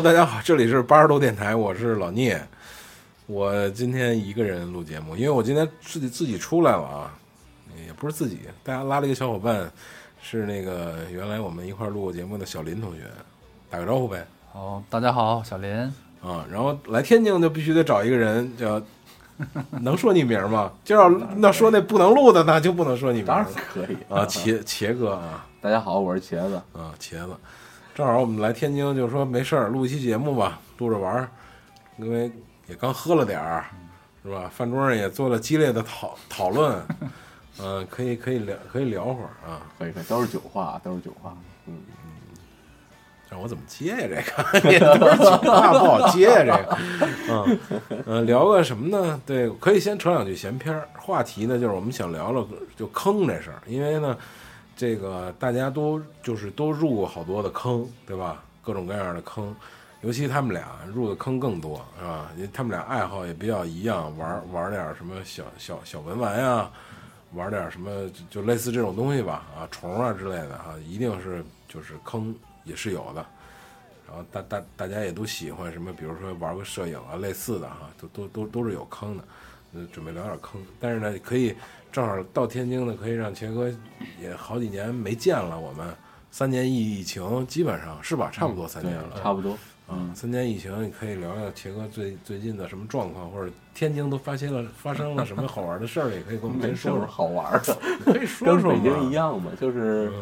[0.00, 2.42] Hello，大家好，这里是八十多电台，我是老聂。
[3.26, 7.14] 我今天一个人录节目，因为我今天自己自己出来了啊，
[7.86, 9.70] 也不是自己，大家拉了一个小伙伴，
[10.22, 13.02] 是那个原来我们一块儿录过节目的小林同学，
[13.68, 14.26] 打个招呼呗。
[14.50, 15.70] 好，大家好，小林。
[16.22, 18.80] 啊，然后来天津就必须得找一个人叫，
[19.82, 20.72] 能说你名吗？
[20.82, 23.26] 就要那说那不能录的，那就不能说你名。
[23.26, 27.36] 当然可以啊，茄茄哥啊，大家好，我是茄子啊，茄子。
[27.94, 31.28] 正好我们来天津，就说没事儿录一期节目吧，录着玩儿，
[31.98, 32.30] 因为
[32.66, 33.64] 也刚喝了点儿，
[34.24, 34.50] 是吧？
[34.54, 36.80] 饭桌上也做了激烈的讨 讨论，
[37.60, 42.10] 嗯，可以可以聊可以聊会儿啊，可以可以，都是酒话，都是酒话，嗯嗯。
[43.28, 44.24] 让我怎么接呀？
[44.54, 46.44] 这个都是酒话不好接呀。
[46.44, 46.78] 这个，
[47.28, 47.58] 嗯
[48.06, 49.20] 嗯，聊个什么呢？
[49.24, 50.88] 对，可以先扯两句闲篇儿。
[50.98, 52.44] 话题呢，就是我们想聊聊
[52.76, 54.16] 就坑这事儿，因为呢，
[54.80, 58.42] 这个大家都就是都入过好多的坑，对吧？
[58.62, 59.54] 各种各样的坑，
[60.00, 62.30] 尤其他们俩入的坑更多，是吧？
[62.34, 66.70] 因为他们俩爱好也比较一样，玩玩点什么小小小文玩呀，
[67.34, 67.90] 玩点什么
[68.30, 72.34] 就类似这种东西吧，啊，虫啊之类的哈，一定是就是坑。
[72.64, 73.26] 也是有的，
[74.06, 79.24] 然后大大大家也都喜欢什么，比如说玩个摄影啊，类似的哈，都都都都是有坑的。
[79.72, 81.54] 嗯，准备聊点坑，但是呢，可以
[81.90, 83.70] 正好到天津呢，可以让钱哥
[84.20, 85.58] 也好几年没见了。
[85.58, 85.86] 我们
[86.30, 88.30] 三年疫疫情，基本上是吧？
[88.32, 89.52] 差不多三年了，差不多
[89.88, 89.98] 啊。
[90.14, 97.06] 三年疫情，你可以聊聊钱哥最最近的什么状况，或者天津都发现了发生了什么好玩的事儿，也可以跟我们说说。
[97.06, 100.12] 好玩的， 可以说说跟北京一样嘛，就是。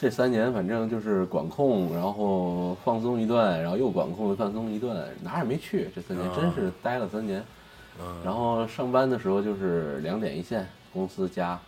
[0.00, 5.90] 这三年反正就是管控，然后放松一段，然后又管控放松一段，哪也没去。
[5.92, 7.42] 这三年真是待了三年。
[8.24, 11.58] 然后上班的时候就是两点一线，公司加。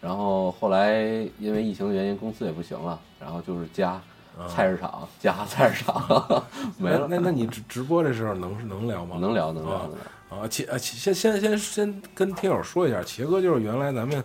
[0.00, 1.02] 然后后来
[1.38, 4.00] 因为疫情的原因，公司也不行了，然后就是加
[4.48, 6.44] 菜市场， 加菜市场
[6.78, 7.06] 没了。
[7.08, 9.16] 那那你直直播这时候能能聊吗？
[9.20, 10.38] 能聊，能聊，能聊。
[10.38, 14.22] 啊，茄，先先先先跟听友说一下，茄哥就是原来咱们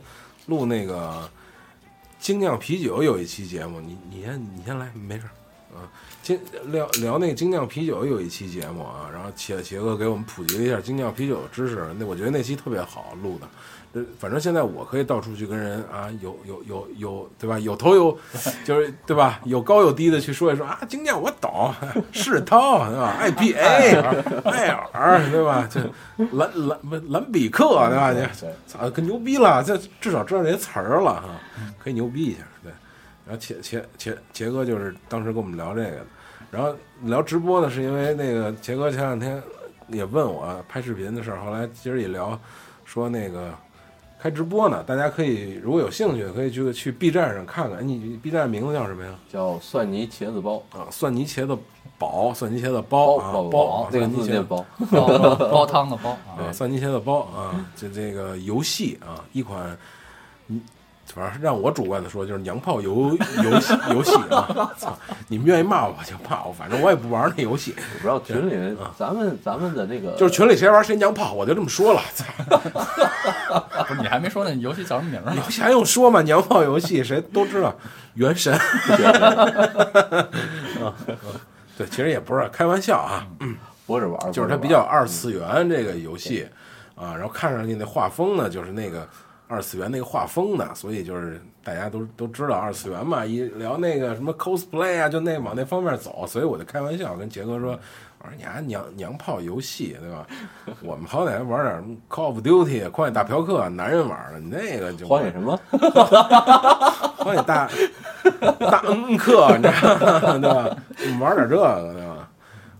[0.47, 1.29] 录那个。
[2.19, 5.89] 精酿啤酒有一期节目，你你先你先来，没事儿，啊，
[6.21, 13.49] 精聊聊那个精酿啤酒有一期节目啊，然后茄茄哥给我们普及了一下精酿啤酒的知识，那我觉得那期特别好录的。
[13.93, 17.59] 呃，反正现在我可以到处去跟人啊，有有有有，对吧？
[17.59, 18.17] 有头有，
[18.63, 19.41] 就是对吧？
[19.43, 21.73] 有高有低的去说一说啊，经验我懂，
[22.13, 23.59] 世涛对吧？IPA，
[24.49, 25.67] 艾尔对吧？
[25.69, 25.81] 这
[26.37, 26.79] 兰兰
[27.09, 28.13] 兰比克对吧？
[28.13, 28.25] 你
[28.65, 31.29] 操，可牛逼了，这至少知道这些词儿了哈，
[31.77, 32.71] 可以牛逼一下对。
[33.25, 36.05] 然后杰杰杰杰哥就是当时跟我们聊这个的，
[36.49, 36.73] 然后
[37.03, 39.43] 聊直播呢，是因为那个杰哥前两天
[39.89, 42.39] 也问我拍视频的事儿，后来今儿一聊
[42.85, 43.53] 说那个。
[44.21, 47.85] 开直播呢，大家可以如果有兴趣，可以去去 B 站上看看。
[47.87, 49.09] 你 B 站名字叫什么呀？
[49.27, 51.57] 叫蒜泥茄子包啊，蒜泥茄子
[51.97, 59.75] 煲，蒜泥茄子包啊，包这个字念包，煲汤的煲啊，蒜泥茄子包 啊，这这个游戏啊，一款
[60.49, 60.61] 嗯。
[61.13, 64.71] 反正让我主观的说，就是娘炮游游戏游戏啊！
[64.79, 67.75] 操，你们愿意骂我就骂我，反正我也不玩那游戏。
[67.93, 72.01] 不知道群里咱们咱们的那个，就是群里谁玩谁娘炮，我就这么说了。
[72.13, 72.25] 操！
[73.87, 75.33] 不是你还没说那游戏叫什么名呢？
[75.35, 76.21] 游戏还用说吗？
[76.21, 77.75] 娘炮游戏谁都知道，
[78.13, 78.57] 原神。
[81.77, 83.27] 对，其实也不是开玩笑啊，
[83.85, 86.47] 不是玩，就是它比较二次元这个游戏
[86.95, 89.07] 啊，然后看上去那画风呢，就是那个。
[89.51, 97.77] 二次元那个画风的，所以就是大家都都知道二次元嘛，一聊那个什么 cosplay 啊，就那往那方面走，所以我就开玩笑跟杰哥说，
[98.19, 100.25] 我说你还娘娘炮游戏对吧？
[100.81, 105.59] 我们好歹还玩点 Call of Duty、荒野大嫖客，男人玩的，你那个就 荒野什么？
[107.17, 107.69] 荒野大
[108.71, 110.77] 大恩客，你知道对吧？
[111.19, 112.29] 玩点这个对吧？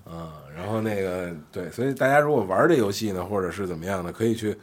[0.10, 4.58] 嗯，然后那个对，所以大家如果玩这游戏呢，或者是怎么样的，可以去。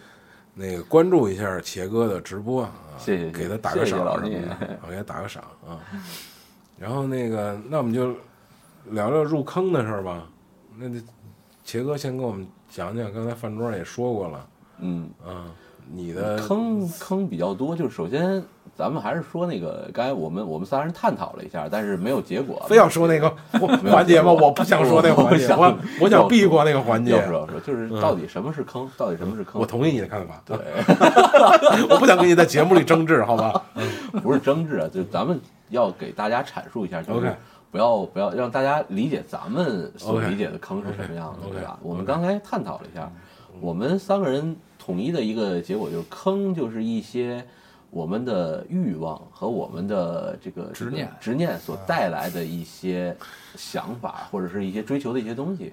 [0.60, 5.78] 那个关注一下茄哥的直播啊，谢谢，给他打个赏什么的，我给他打个赏啊。
[6.76, 8.12] 然后那个，那我们就
[8.87, 10.26] 聊聊入坑的事儿吧。
[10.76, 10.87] 那
[11.64, 14.49] 茄哥先跟我们讲讲，刚才饭桌上也说过了，
[14.81, 15.46] 嗯啊，
[15.90, 18.43] 你的坑 坑比较多，就是首先。
[18.76, 22.64] 咱们还是说那个，刚才我们我们仨人探讨了一下，但是没有结果。
[22.70, 23.29] 非要说那个
[23.90, 24.31] 环节吗？
[24.31, 27.11] 我不想说那个环节，我我想避过那个环节。
[27.11, 28.88] 要说说，就是到底什么是坑？
[28.96, 29.61] 到底什么是坑？
[29.61, 30.40] 我同意你的看法。
[30.46, 30.56] 对，
[31.91, 33.61] 我不想跟你在节目里争执，好吧？
[34.23, 37.34] 不是争执啊，就咱们要给大家阐述一下，就是
[37.73, 41.76] 不要不要让大家理解咱们所理解的坑是什么样的，对吧？
[41.82, 43.11] 我们刚才探讨了一下，
[43.61, 44.55] 我们三个人
[44.88, 47.44] 统一的一个结果就是，坑就是一些。
[47.90, 53.17] 我们的欲望和我们的这个执念执念所带来的一些
[53.56, 55.73] 想法或者是一些追求的一些东西。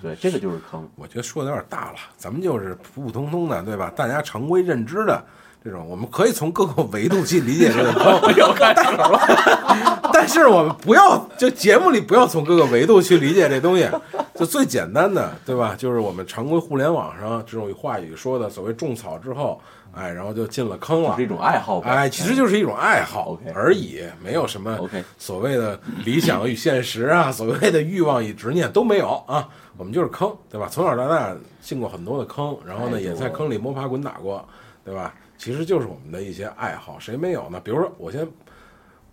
[0.00, 0.88] 对，这个就是坑。
[0.94, 3.92] 我觉得说的有点大了，咱们就是普普通通的，对吧？
[3.96, 5.20] 大家常规认知的
[5.62, 8.20] 这种，我们可以从各个维度去理解这个坑。
[8.34, 9.20] 又开始了，
[10.12, 13.88] 但是我们不要，就节目里不要从各个维度去理解这东西，
[14.34, 15.74] 就最简单的，对吧？
[15.76, 19.60] 就是我们常规互联网上这种话语说的所谓种草之后，
[19.92, 21.26] 哎，然后就进了坑了是一。
[21.26, 21.90] 种爱好吧？
[21.90, 29.46] 哎，其实就是一种爱好而已，没有什么 OK 所谓的理想与现实啊，所谓的欲望与执念都没有啊。
[29.76, 30.68] 我们就是坑，对吧？
[30.70, 34.42] 从小到大进过很多的坑，然后呢，也在坑里摸爬滚打过，
[34.84, 35.14] 对吧？
[35.40, 37.58] 其实就是我们的一些爱好，谁没有呢？
[37.64, 38.28] 比如说，我先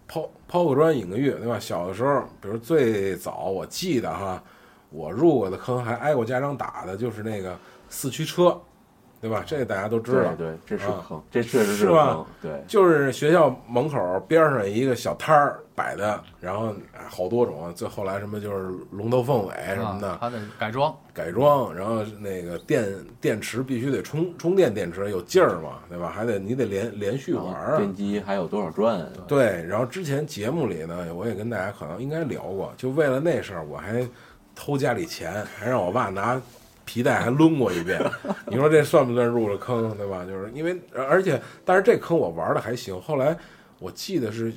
[0.10, 1.58] 抛抛个砖引个玉，对吧？
[1.58, 4.44] 小的时候，比如最早我记得哈，
[4.90, 7.58] 我入过的坑还挨过家长打的，就是那个
[7.88, 8.60] 四驱车，
[9.22, 9.42] 对吧？
[9.48, 10.36] 这个大家都知道。
[10.36, 12.26] 对对，这是啊坑，这确实是吧。
[12.42, 22.92] 对，就是学校门口边上一个小摊儿摆的，然后哎好多种，最后来什么就是龙头凤尾什么的、啊它得改装，改装，然后那个电
[23.22, 26.10] 电池必须得充充电电池有劲儿嘛，对吧？
[26.10, 27.78] 还得你得连连续玩儿啊。
[27.78, 29.08] 电机还有多少转？
[29.28, 34.04] 对，然后之前节目里呢，我也跟大家可能应该聊过，就为了那事儿，我还
[34.56, 36.42] 偷家里钱，还让我爸拿
[36.86, 38.02] 皮带还抡过一遍。
[38.48, 40.26] 你说这算不算入了坑，对吧？
[40.26, 43.00] 就是因为，而且，但是这坑我玩的还行。
[43.00, 43.38] 后来
[43.78, 44.52] 我记得是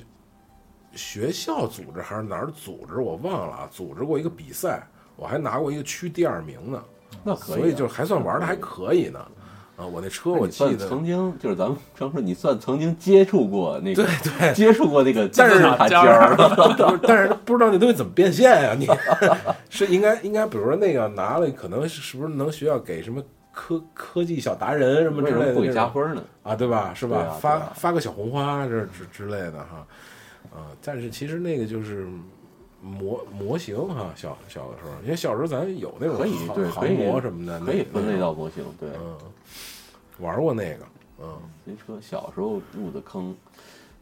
[0.94, 6.82] 学校组织还是哪儿组织，我忘了啊，组织过一个比赛，我还拿过一个区第二名呢，
[7.22, 9.20] 那可以啊，所以就还算玩的还可以呢。
[9.76, 18.86] 啊，我那车我记得，曾经就是咱们常说，你算曾经接触过那个 对对，接触过那个但是金字塔尖儿，不是 但是不知道那东西怎么变现呀、你
[19.70, 23.22] 是应该应该，比如说那个拿了，可能是是不是能学校给什么
[23.52, 26.22] 科科技小达人什么之类的为什么不给加分呢？
[26.42, 26.54] 啊？
[26.54, 26.92] 对吧？
[26.94, 27.38] 是吧？
[27.40, 29.86] 发发个小红花这之之类的哈，
[30.52, 32.08] 啊，但是其实那个就是。
[32.82, 38.88] 模模型哈，小小的时候，因为小时候咱有那种可以航对航模什么的，可以分类那到模型，对。
[38.98, 39.18] 嗯，
[40.18, 40.86] 玩过那个，
[41.22, 43.36] 嗯，飞车小时候入的坑，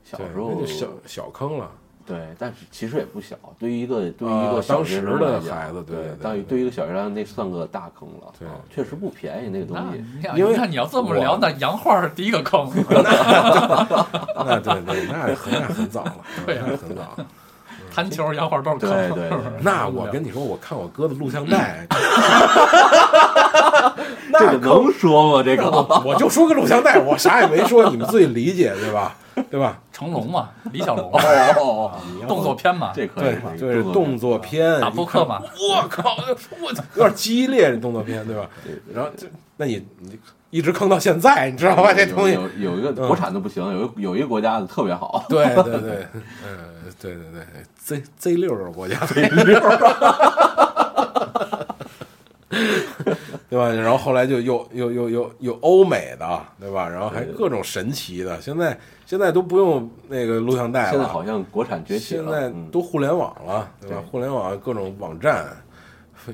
[0.04, 1.72] 小，时候那就小小坑了，
[2.08, 3.36] 对，但是其实也不小。
[3.58, 8.32] 对于一个对于一啊个小学生当时的孩子对对于对于一个小学生那算个大坑了。
[8.38, 10.02] 对啊确实不便宜那个东西。
[10.34, 16.16] 因为你看你要这么聊，那洋画是第一个坑， 那对对，那很那很早了，
[16.46, 17.14] 对很早。
[17.94, 18.90] 弹球洋画都是坑。
[18.90, 21.98] 对对对 那我跟你说，我看我哥的录像带，这
[24.30, 25.42] 那个能说吗？
[25.44, 25.70] 这个
[26.04, 29.16] 我就说个录像带，我啥也没说，你们自己理解对吧？
[29.50, 29.80] 对吧？
[29.92, 31.92] 成龙嘛，李小龙，哦，
[32.26, 36.16] 动作片嘛，这可以对，，就是动作片，打扑克嘛我靠，
[36.60, 38.48] 我有点激烈，这动作片对吧？
[38.64, 39.26] 对对然后这，
[39.56, 40.18] 那你你
[40.50, 41.92] 一直坑到现在，你知道吧？
[41.92, 45.24] 这东西，有有一个国产的不行，有一有一个国家的特别好。
[45.28, 46.06] 对对对，
[46.46, 47.42] 嗯，对对对
[47.78, 49.28] ，Z Z 六是国家队，
[53.50, 53.68] 对吧？
[53.72, 56.88] 然后后来就又又又又又欧美的，对吧？
[56.88, 63.96] 然后还各种神奇的，现在现在都不用那个录像带了，现在好像国产崛起了，现在嗯都互联网了，对吧？
[64.02, 65.46] 对互联网各种网站，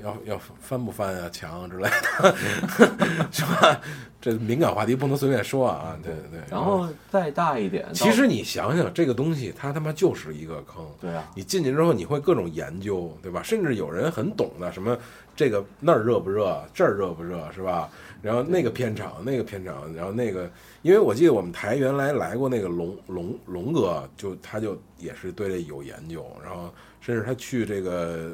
[0.02, 2.35] 要要翻不翻啊墙之类的，
[3.31, 3.81] 是吧？
[4.21, 6.40] 这敏感话题不能随便说啊，对对对。
[6.50, 10.85] 然后再大一点，其实你想想，这个东西它他妈就是一个坑。
[11.00, 13.40] 对啊，你进去之后，你会各种研究，对吧？
[13.40, 14.99] 甚至有人很懂的，什么
[15.37, 17.88] 这个那儿热不热，这儿热不热，是吧？
[18.25, 20.50] 然后那个片场，那个片场，然后那个，
[20.81, 28.33] 因为我记得我们台原来来过那个龙龙龙哥，就他就也是对这有研究，然后甚至他去这个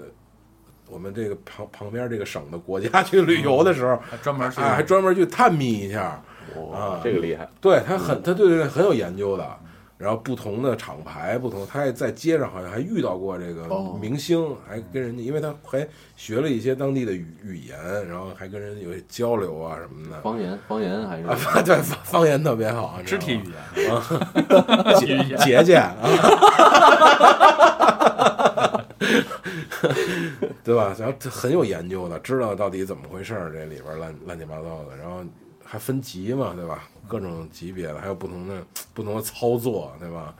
[0.89, 6.23] 我们这个旁旁边这个省的国家 去旅游的时候，还专门去啊，还专门去探秘一下，
[6.55, 9.45] 哇啊，这个厉害，对他很，他对这个很有研究的。
[10.01, 13.99] 然后不同的厂牌，不同，他还在街上好像还遇到过这个哦。
[14.01, 17.77] 明星，还跟人家，因为他还学了一些当地的语语言，
[18.09, 20.19] 然后还跟人有些交流啊什么的。
[20.23, 23.45] 方言方言还是啊， 对，方方言特别好，肢体语
[25.29, 25.95] 言，节节啊，
[30.65, 30.97] 对吧？
[30.99, 35.23] 然后很有研究的，知道到底怎么回事儿，这里边乱乱七八糟的，然后
[35.71, 36.89] 还分级嘛，对吧？
[37.07, 38.55] 各种级别的，还有不同的
[38.93, 40.35] 不同的操作，对吧？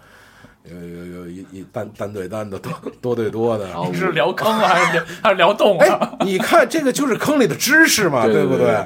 [0.65, 3.67] 有有有一一单单对单的，多多对多的。
[3.69, 6.17] 然后你是聊坑啊，还是聊还是聊动物啊？
[6.19, 8.77] 哎，你看这个就是坑里的知识嘛， 对不对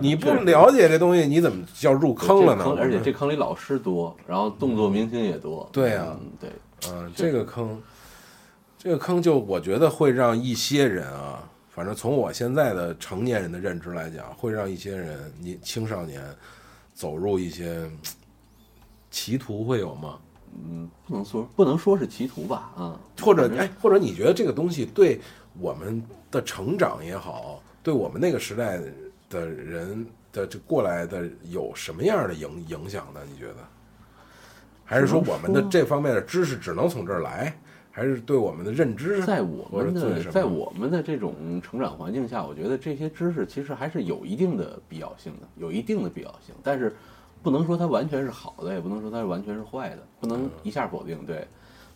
[0.00, 2.76] 你不了解这东西，你怎么叫入坑了呢？
[2.78, 5.68] 而且这坑里老师多，然后动作明星也多。
[5.72, 6.50] 对啊嗯对，
[6.90, 7.80] 嗯，这个坑，
[8.76, 16.22] 这个坑就我觉得会让一些人啊，反正从我现在的成年人的认知来讲，会让一些人，你青少年
[16.92, 17.90] 走入一些
[19.10, 20.18] 歧途会有吗？
[20.54, 25.18] 嗯，不能说不能说是歧途吧，啊，或者哎，或者你觉得这个东西对
[25.58, 28.78] 我们的成长也好，对我们那个时代
[29.30, 33.20] 的人的这过来的有什么样的影影响呢？
[33.26, 33.56] 你觉得？
[34.84, 37.58] 还是说我们的这方面的知识只能从这儿来，
[37.92, 39.22] 还是对我们的认知？
[39.24, 46.92] 在我们的在我们的这种成长环境下，我觉得这些知识其实还是有一定的必要性的，有一定的必要性，但是
[47.42, 51.46] 不能说它完全是好的，也不能说它是完全是坏的，不能一下否定，对，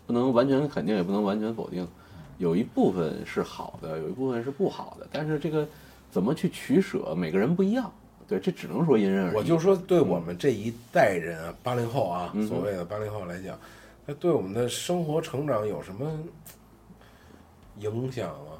[0.06, 1.88] 不能完全肯定，也不能完全否定，
[2.36, 5.66] 有一部分是好的，有一部分是不好的，但是这个
[6.10, 7.90] 怎么去取舍，每个人不一样，
[8.28, 9.36] 对，这只能说因人而异。
[9.36, 13.58] 我就说，对我们这一代人啊，八零后啊，所谓的八零后来讲，
[14.06, 16.08] 那对我们的生活成长有什么
[17.80, 18.52] 影响吗？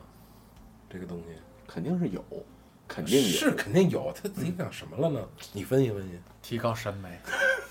[0.91, 1.25] 这个东西
[1.67, 2.25] 肯定是有，
[2.89, 3.29] 肯定有。
[3.29, 5.21] 是肯定有，它影响什么了呢？
[5.53, 6.19] 你分析分析。
[6.43, 7.09] 提高审美，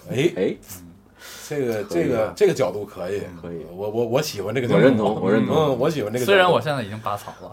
[0.10, 0.56] 哎，哎，
[1.48, 6.26] 这个这个啊这个角度可以，可以我我我喜欢这个角度，我认同我认同嗯，我喜欢这个。
[6.26, 7.52] 虽然我现在已经拔草了，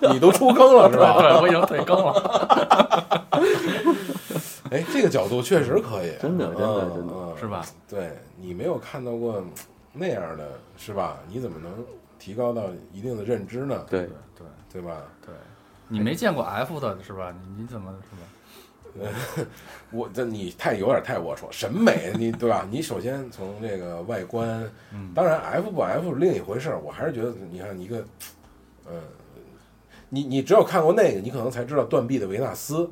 [0.12, 1.16] 你都出坑了是吧？
[1.20, 3.26] 对我已经退坑了，
[4.72, 7.64] 哎，这个角度确实可以，真的真的嗯真的嗯是吧？
[7.88, 9.44] 对你没有看到过
[9.92, 11.18] 那样的，是吧？
[11.28, 11.84] 你怎么能
[12.18, 13.84] 提高到一定的认知呢？
[13.90, 15.02] 对，对对吧？
[15.24, 15.34] 对，
[15.88, 17.34] 你没见过 F 的是吧？
[17.56, 18.22] 你你怎么是吧？
[19.90, 22.66] 我这你太有点太龌龊，审美你对吧？
[22.70, 28.04] 你首先从这个外观，嗯当然 F 不 F 是另一回事儿，我还是觉得你看一个，
[28.90, 29.00] 嗯，
[30.10, 32.90] 你你只有看过那个，你可能才知道断臂的维纳斯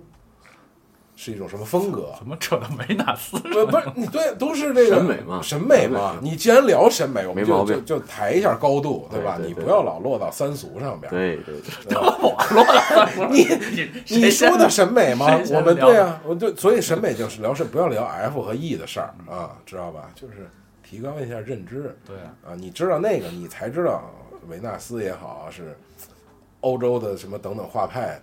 [1.23, 2.15] 是一种什么风格。
[2.19, 3.39] 怎么扯到维纳斯？
[3.41, 6.17] 不不是你对，都是这个审美嘛审美嘛。
[6.23, 9.39] 你既然聊审美，我们就就就抬一下高度，对吧？
[9.45, 11.15] 你不要老落到三俗上边儿。
[11.15, 11.55] 对对
[11.99, 13.47] 我说了，你
[14.09, 20.11] 你你说的审美吗我们对啊，我对，所以审美就是聊是不要聊 F 和 E 的事儿啊，知道吧？
[20.15, 20.49] 就是
[20.83, 24.11] 提高一下认知对啊，你知道那个，你才知道
[24.49, 25.77] 维纳斯也好是
[26.61, 28.19] 欧洲的什么等等画派，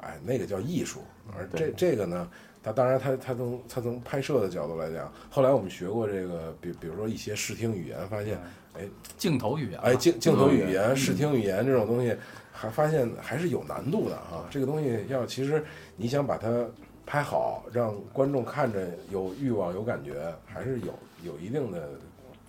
[0.00, 1.02] 哎，那个叫艺术，
[1.34, 2.28] 而这这个呢。
[2.62, 8.36] 它当然它，它从它从拍摄的角度来讲，后来我们学过这个，比比如说一些视听语言，发现，
[8.74, 8.80] 哎，
[9.16, 12.16] 镜头语言嘛，哎，镜镜头语言、嗯视听语言这种东西，
[12.50, 14.48] 还发现还是有难度的啊。
[14.50, 15.64] 这个东西要其实
[15.96, 16.66] 你想把它
[17.06, 20.92] 拍好，让观众看着有欲望、有感觉，还是有
[21.22, 21.88] 有一定的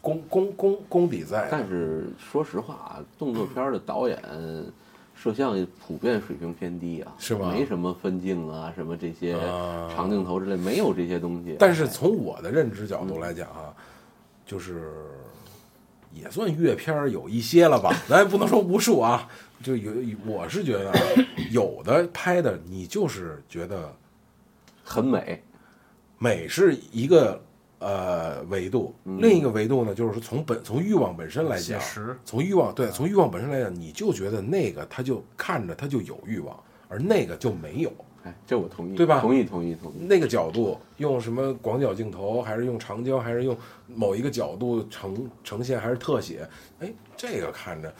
[0.01, 1.47] 功功功功底在。
[1.51, 4.19] 但是说实话啊，动作片儿的导演、
[5.21, 11.55] 摄像普遍水平偏低啊，是吧没什么分镜啊，什么这些啊长镜头之类，没有这些东西。
[11.57, 13.73] 但是从我的认知角度来讲啊，
[14.45, 14.93] 就是
[16.13, 19.27] 也算阅片儿有一些了吧，咱也不能说无数啊。
[19.63, 19.91] 就有
[20.23, 20.99] 我是觉得啊
[21.49, 23.91] 有的拍的你就是觉得
[24.83, 25.41] 很美，
[26.19, 27.43] 美是一个
[27.79, 31.81] 呃维度，嗯另一个维度呢，就是说从本从欲望本身来讲，
[32.25, 36.57] 从欲望对从欲望本身来讲，你就觉得那个他就看着他就有欲望，
[36.87, 37.91] 而那个就没有。
[38.23, 39.95] 哎，这我同意，对吧同意，同意，同意。
[40.07, 43.55] 那个角度用什么广角镜头，还是用长焦，还是用
[43.85, 46.49] 某一个角度呈呈现，还是特写？
[46.79, 47.93] 哎，这个看着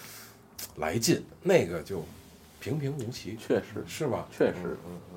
[0.78, 2.04] 来劲，那个就
[2.60, 4.28] 平平无奇，确实，是吧？
[4.36, 5.17] 确实嗯嗯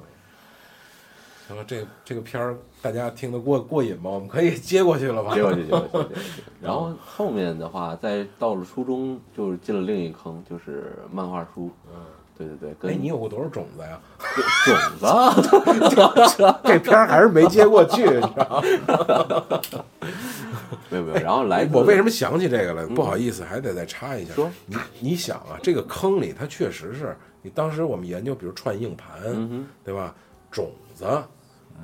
[1.51, 1.55] 嗯。
[1.55, 4.11] 行了，这这个片儿大家听得过过瘾吗？
[4.11, 5.35] 我们可以 接过去了吧？
[5.35, 6.09] 接过去，接过去，接过去。
[6.63, 11.71] 然后后面的话，在到了初中，就是进了另一坑，就是漫画书。
[11.93, 12.01] 嗯，
[12.39, 14.01] 对对对，哎，你有过多少种子呀？
[14.65, 18.63] 种子啊， 这片儿还是没接过去，你知道吗？
[20.89, 21.17] 没有没有。
[21.19, 22.87] 然后来自，我为什么想起这个来？
[22.87, 24.35] 不好意思，还得再插一下。
[24.35, 30.15] 说你你想啊，这个坑里它确实是你当时我们研究，比如串硬盘，嗯对吧？
[30.51, 31.07] 种子，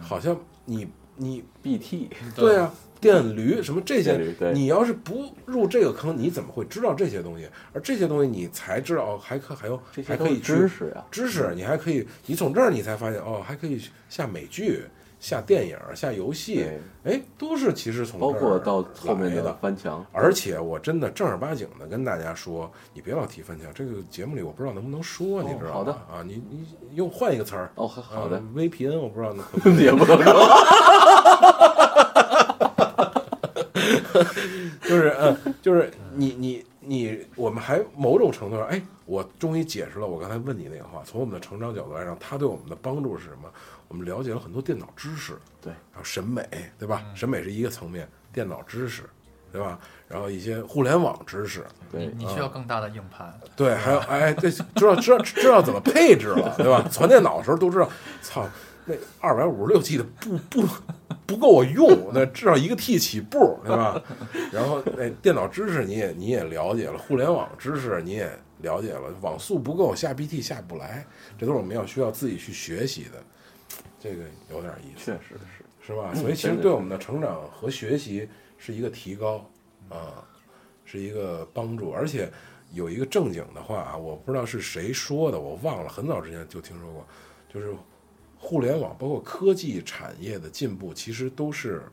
[0.01, 0.87] 好像你
[1.17, 7.49] 你，BT 对啊，电驴什么这些你要是不入这个坑，你怎么会知道这些东西？
[7.73, 11.05] 而这些东西你才知道哦，还可还有还可以知识呀。
[11.11, 14.83] 知识，你还可以，你从这儿你才发现哦，还可以下美剧、
[15.27, 16.69] 下电影、下游戏，
[17.03, 19.55] 哎，都是其实从包括到后面来的的。
[19.61, 25.73] 翻墙，而且我真的正儿八经的跟大家说，你别老提翻墙，这个节目里我不知道能不能说，你知道吗？
[25.73, 26.65] 好的啊，你你
[26.95, 27.73] 用换一个词儿。
[27.75, 30.37] 哦，好好的啊，，VPN 我不知道能 可不能说。
[34.83, 41.03] 就是嗯，就是你你你，我们还某种程度上，哎，我终于解释了我刚才问你那个话。
[41.05, 43.51] 从我们的成长角度来讲，它对我们的帮助是什么？
[43.89, 46.47] 我们了解了很多电脑知识，对，然后审美，
[46.79, 47.05] 对吧？
[47.15, 49.03] 审美是一个层面，电脑知识，
[49.53, 49.79] 对吧？
[50.09, 56.87] 然后一些互联网知识，对你，需要更大的硬盘，对，还有哎，对，知道知道知道怎么配置了，对吧？
[56.91, 57.89] 传电脑的时候都知道，
[58.23, 58.47] 操，
[58.85, 60.67] 那二百五十六 G 的不不
[61.27, 64.01] 不够我用，那至少一个 T 起步，对吧？
[64.53, 68.31] 然后那电脑知识你也你也了解了，互联网知识你也
[68.63, 71.05] 了解了，网速不够下 BT 下不来，
[71.39, 73.23] 这都是我们要需要自己去学习的，
[74.01, 75.05] 这个有点意思。
[75.05, 75.65] 确实是。
[75.87, 76.13] 是吧？
[76.13, 79.49] 所以其实对我们的成长和学习是一个提高
[79.89, 80.27] 啊，
[80.85, 81.93] 是一个帮助。
[81.93, 82.29] 而且
[82.73, 87.07] 有一个正经的话啊，我不知道是谁说的，我忘了，很早之前就听说过，
[87.49, 87.73] 就是
[88.37, 91.85] 互联网包括科技产业的进步，其实都是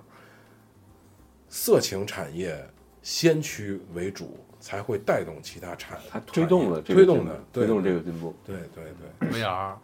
[1.47, 2.67] 色情产业
[3.03, 8.35] 先驱为主，才会带动其他产，它推动了推动的，推动这个进步。
[8.43, 8.85] 对对
[9.19, 9.29] 对。
[9.29, 9.75] VR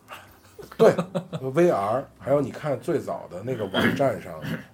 [0.77, 0.91] 对
[1.39, 4.33] ，VR，还有你看最早的那个网站上，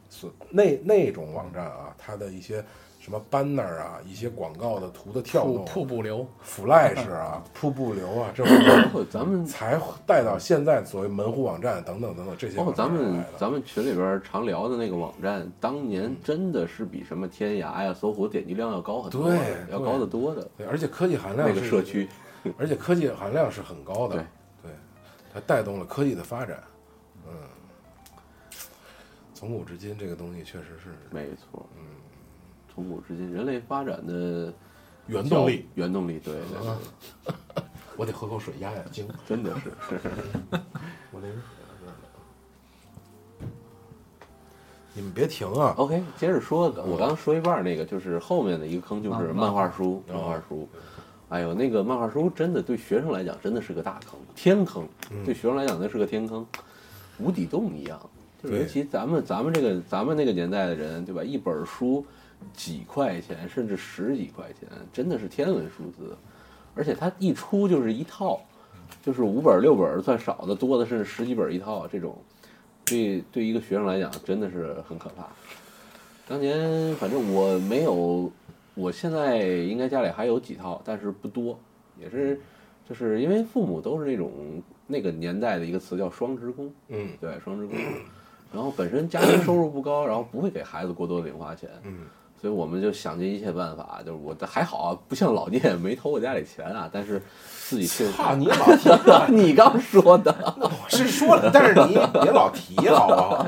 [0.09, 2.63] 是那那种网站啊，它的一些
[2.99, 13.23] 什么 banner 啊，一些广告的图的跳瀑动、瀑布流，flash 啊、瀑布流啊， 这种东包括咱们才带到现在所谓门户网站等等等等这些包括咱们。
[13.37, 19.39] 咱们群里边常聊的那个网站，当年真的是比什么天涯呀、搜狐点击量要高很多，对
[19.71, 22.07] 要高得多的对，而且科技含量那个社区，
[22.57, 24.25] 而且科技含量是很高的，
[25.35, 26.63] 它带动了科技的发展。
[27.27, 27.33] 嗯，
[29.33, 31.83] 从古至今，这个东西确实是没错，嗯，
[32.73, 34.53] 从古至今，人类发展的
[35.07, 35.67] 原动力。
[35.75, 37.63] 原动力，对 对对，
[37.97, 39.05] 我得喝口水压压惊。
[39.27, 39.99] 真的是是。
[41.11, 41.33] 我那是
[44.93, 50.69] 你们别停啊！OK，接着说，我刚刚说一半那个，就是后面的一个坑，就是漫画书，哦漫画书。
[51.35, 54.87] 哎呦，那个漫画书真的对学生来讲真的是个大坑，天坑。
[55.25, 56.47] 对学生来讲那是个天坑，
[57.17, 57.99] 无底洞一样。
[58.41, 61.21] 就对尤其咱们咱们这个咱们那个年代的人，对吧？
[61.21, 62.05] 一本书
[62.53, 66.15] 几块钱，甚至十几块钱，真的是天文数字。
[66.73, 68.39] 而且它一出就是一套，
[69.03, 72.17] 就是五本六本算少的，多的甚至十几本一套这种。
[72.85, 75.27] 对对一个学生来讲，真的是很可怕。
[76.29, 78.31] 当年反正我没有，
[78.75, 81.57] 我现在应该家里还有几套，但是不多，
[81.99, 82.39] 也是
[82.87, 84.31] 就是因为父母都是那种
[84.85, 87.75] 那个年代的一个词叫双职工，嗯对双职工，
[88.53, 91.99] 然后本身家庭收入不高，然后不会给孩子过多的零花钱，嗯，
[92.39, 103.47] 所以我们就想尽一切办法，就是我的还好啊，不像老聂没偷我家里钱啊，但是自己确实操你 老提，你刚说的， 我是说了，但是你别老提好不好？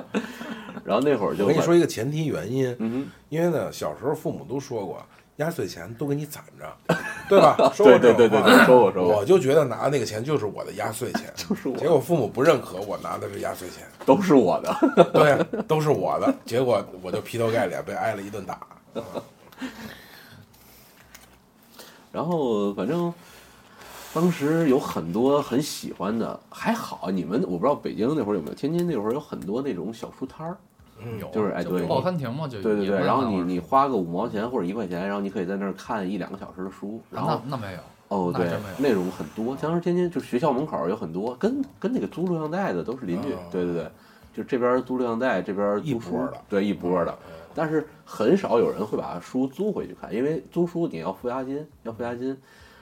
[0.88, 5.04] 然后那会儿就我跟你说一个前提原因，嗯因为呢，小时候父母都说过，
[5.36, 6.95] 压岁钱都给你攒着，
[7.28, 7.58] 对吧？
[7.76, 15.12] 说对过这话对对对对，说过说过，我就觉得拿那个钱就是我的压岁钱， 就是我结果父母不认可我拿的是压岁钱，都是我的。
[15.12, 18.58] 对，都是我的，结果我就劈头盖脸被挨了一顿打。
[22.13, 23.13] 然后反正
[24.13, 30.58] 当时有很多很喜欢的，还好你们我不知道北京那会儿有没有，天津那会儿有很多那种小书摊儿，
[31.00, 37.80] 嗯有就是哎对报刊亭嘛，就对对对，然后你你花个五毛钱或者一块钱，然后你可以在那儿看一两个小时的书，然后那那没有，
[38.10, 43.92] 哦对那种很多，当时天津就学校门口有很多，跟跟那个租录像带的都是邻居哦，对对对，
[44.34, 47.18] 就这边租录像带，这边一波的，对一波的，
[47.54, 52.38] 但是很少有人会把书租回去看，因为租书你要付押金，要付押金，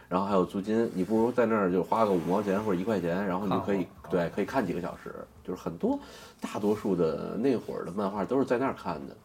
[0.07, 5.13] 然后还有租金，你不如在那儿就花个五毛钱或者一块钱，然后你就可以对可以看几个小时，
[5.45, 5.99] 就是很多
[6.39, 9.15] 大多数的那会儿的漫画都是在那儿看的。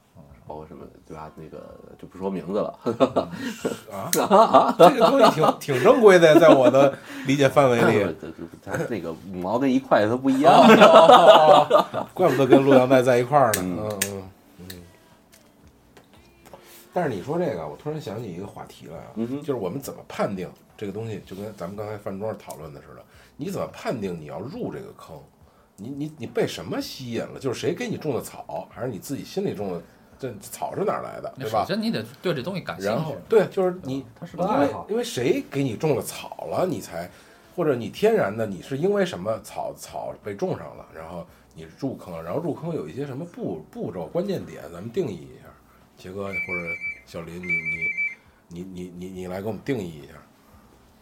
[0.46, 1.30] 包括什么对吧？
[1.36, 1.62] 那个
[1.96, 2.76] 就不说名字了，
[3.92, 6.92] 啊，这个东西挺挺正规的，在我的
[7.24, 8.16] 理解范围里，
[8.60, 10.52] 它那个五毛跟一块它不一样。
[12.12, 13.62] 怪不得跟陆阳带在一块儿呢。
[13.62, 14.22] 嗯嗯。
[16.92, 23.04] 但是你说这个，我突然想起一个话题来啊，嗯就是我们怎么判定这个东西，就跟咱们刚才饭桌上讨论的似的，
[23.36, 25.16] 你怎么判定你要入这个坑？
[25.76, 27.38] 你你你被什么吸引了？
[27.38, 29.82] 就是谁给你种的草，还是你自己心里种的？
[30.18, 31.62] 这草是哪儿来的，对吧？
[31.62, 34.86] 首先你得对这东西感兴然后趣，对，就是你，它是个因为爱好。
[34.90, 37.10] 因为谁给你种了草了，你才，
[37.56, 45.28] 或者你天然的，你是因为什么草草被种上了，然后你入坑了，然后入坑有一些什么步步骤关键点，咱们定义。
[46.00, 46.34] 杰哥或者
[47.04, 47.48] 小林，你
[48.48, 50.14] 你你你你你来给我们定义一下。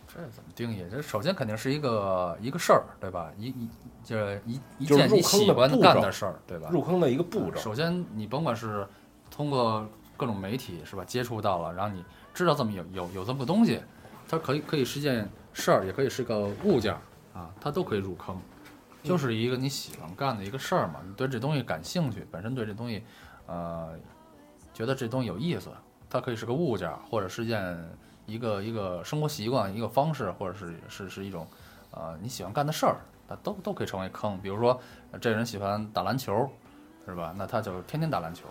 [0.08, 0.84] 这怎么定义？
[0.90, 3.30] 这首先肯定是一个一个事儿，对吧？
[3.38, 3.68] 一一
[4.02, 6.68] 就是一一件你喜欢干的事儿，对吧？
[6.72, 8.84] 入坑的一个步骤，首先你甭管是
[9.30, 13.80] 通过各种媒体是吧接触到了，然后你知道这么有有有这么个东西，
[14.28, 17.00] 它可以可以是件事儿，也可以是个物件儿
[17.38, 18.36] 啊，它都可以入坑，
[19.04, 23.04] 就是一个你喜欢干的一个事儿嘛，你对这东西感兴趣，本身对这东西，
[23.46, 23.94] 呃，
[24.78, 25.70] 觉得这东西有意思，
[26.08, 27.76] 它可以是个物件，或者是件
[28.26, 31.44] 一个一个生活习惯、一个方式，或者是是是一种
[31.90, 34.40] 呃你喜欢干的事儿，它都都可以成为坑。
[34.40, 34.80] 比如说，
[35.20, 36.48] 这人喜欢打篮球，
[37.04, 37.34] 是吧？
[37.36, 38.46] 那他就天天打篮球，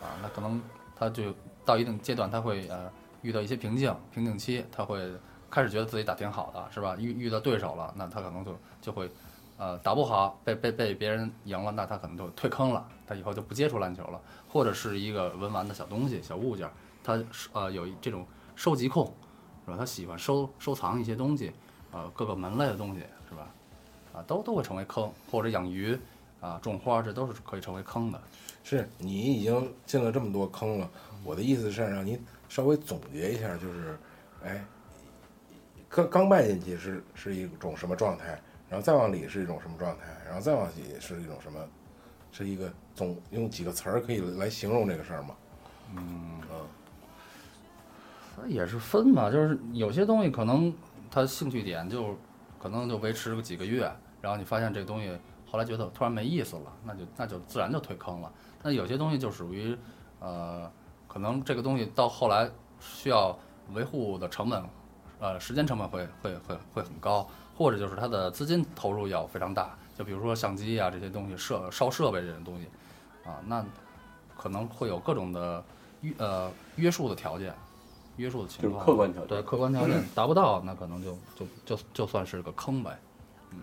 [0.00, 0.58] 啊，那可能
[0.96, 1.34] 他就
[1.66, 5.12] 到一定阶段，他会呃遇到一些瓶颈、瓶颈期，他会
[5.50, 6.96] 开始觉得自己打挺好的，是吧？
[6.98, 9.10] 遇遇到对手了，那他可能就就会
[9.58, 14.18] 呃打不好，被被被别人赢了，那他可能就退坑了，他以后就不接触篮球了，
[14.48, 16.68] 或者是一个文玩的小东西、小物件，
[17.04, 19.12] 他呃有这种收集控，
[19.64, 19.76] 是吧？
[19.78, 21.52] 他喜欢收收藏一些东西，
[21.92, 23.46] 呃各个门类的东西，是吧？
[24.14, 25.98] 啊，都都会成为坑，或者养鱼
[26.40, 28.20] 啊、种花，这都是可以成为坑的。
[28.64, 30.90] 是你已经进了这么多坑了，
[31.24, 33.98] 我的意思是让你稍微总结一下，就是，
[34.44, 34.64] 哎，
[35.88, 41.58] 刚刚迈进去是是一种什么状态，然后再往里是一种什么状态，然后再往里是一种什么，
[42.32, 45.34] 是一个总用几个词儿可以来形容这个事儿吗？
[48.46, 50.72] 也是分嘛，就是有些东西可能
[51.10, 52.16] 他兴趣点就
[52.56, 55.10] 可能就维持个几个月，然后你发现这个东西
[55.50, 58.32] 后来觉得突然没意思了，那就那就自然就退坑了。
[58.62, 59.76] 那有些东西就属于
[60.20, 60.70] 呃，
[61.08, 63.36] 可能这个东西到后来需要
[63.72, 64.62] 维护的成本，
[65.18, 72.66] 呃，时间成本会会会会很高，或者就是它的资金投入要非常大，就比如说相机啊这些东西设烧设备这些东西
[73.28, 73.64] 啊，那
[74.36, 75.64] 可能会有各种的
[76.02, 77.52] 约呃约束的条件。
[78.16, 82.98] 约束的情就是况，客观条件对客观条件达不到，那可能就就就就算是个坑呗。
[83.52, 83.58] 嗯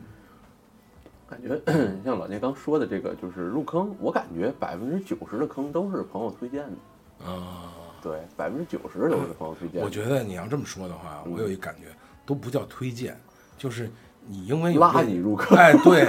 [1.28, 1.60] 感觉
[2.06, 7.26] 像老聂刚说的这个，就是入坑，我感觉百分之九十的坑都是朋友推荐的。
[7.26, 9.86] 啊、对，百分之九十都是朋友推荐的。
[9.86, 11.88] 我觉得你要这么说的话，我有一感觉，
[12.26, 13.20] 都不叫推荐，
[13.58, 13.90] 就是
[14.28, 15.58] 你因为有拉你入坑。
[15.58, 16.08] 哎，对，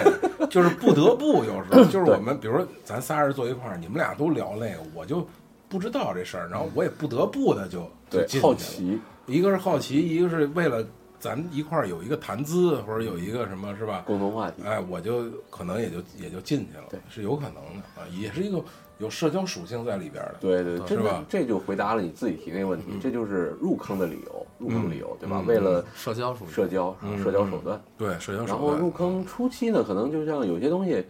[0.48, 5.26] 就是不得不有时候， 就是我们，比如说咱仨人坐一块儿，你们俩都聊那个，我就
[5.68, 8.52] 不知道这事儿，然后我也不得不的就就对进，去了。
[8.52, 10.85] 好奇，一个是好奇，一个是为了
[11.18, 14.05] 咱一块儿有一个谈资，或者有一个什么是吧？
[14.07, 14.62] 共同话题。
[14.64, 18.62] 哎，我就可能也就也就进去了，对是有可能的啊，也是一个
[18.98, 20.37] 有社交属性在里边的。
[20.40, 25.40] 对对，对是吧这就回答了你自己提那个问题，这就是入坑的理由，入坑理由，对吧？
[25.42, 27.81] 嗯为了社交属社交，嗯社交手段。
[27.99, 28.75] 对，社交手段然后。
[28.77, 31.05] 入坑初期呢，可能就像有些东西，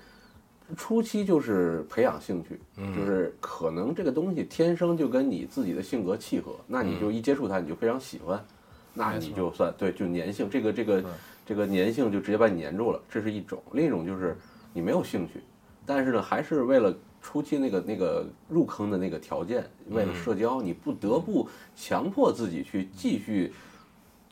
[0.77, 8.45] 初期就是培养兴趣，嗯就是可能这个东西天生就跟你自己的性格契合，那你就一接触它，你就非常喜欢，
[8.93, 11.05] 那你就算对，就粘性，这个这个
[11.45, 14.37] 这个粘性就直接把你粘住了，这是一种；另一种就是
[14.73, 15.41] 你没有兴趣，
[15.85, 16.93] 但是呢，还是为了
[17.27, 23.53] 初期那个那个入坑的那个条件，为了社交，你不得不强迫自己去继续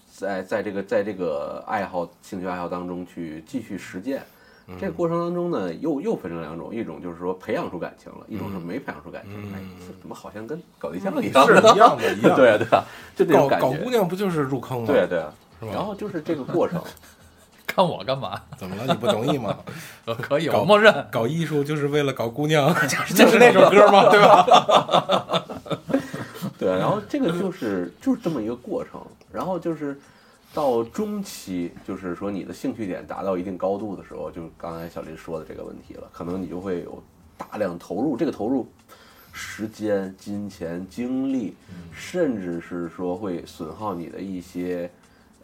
[0.09, 4.23] 在在这个在这个爱好兴趣爱好当中去继续实践。
[4.79, 9.35] 这个过程当中呢，又又分成两种，一种就是说培养出感情了，一种是没培养出感情。
[9.53, 9.61] 哎，
[10.01, 11.47] 怎么好像跟搞对象一样？
[11.47, 12.37] 是一样的，一样的。
[12.39, 12.85] 对啊对啊，
[13.17, 13.67] 就这种感觉。
[13.67, 14.87] 搞姑娘不就是入坑吗？
[14.87, 16.81] 对啊对啊，然后就是这个过程，
[17.75, 18.41] 看我干嘛？
[18.57, 18.87] 怎么了？
[18.87, 19.59] 你不同意吗？
[20.07, 20.95] 呃可以，搞我默认。
[21.11, 22.73] 搞艺术就是为了搞姑娘，
[23.17, 24.09] 就是那首歌吗？
[24.11, 25.45] 对吧？
[26.57, 29.01] 对，然后这个就是就是这么一个过程，
[29.33, 29.99] 然后就是
[30.53, 37.03] 到中期，就是说你的兴趣点达到一定高度的时候，就刚才小林说的这个问题了，可能你就会有
[37.37, 38.69] 大量投入，这个投入
[39.33, 41.57] 时间、金钱、精力，
[41.93, 44.89] 甚至是说会损耗你的一些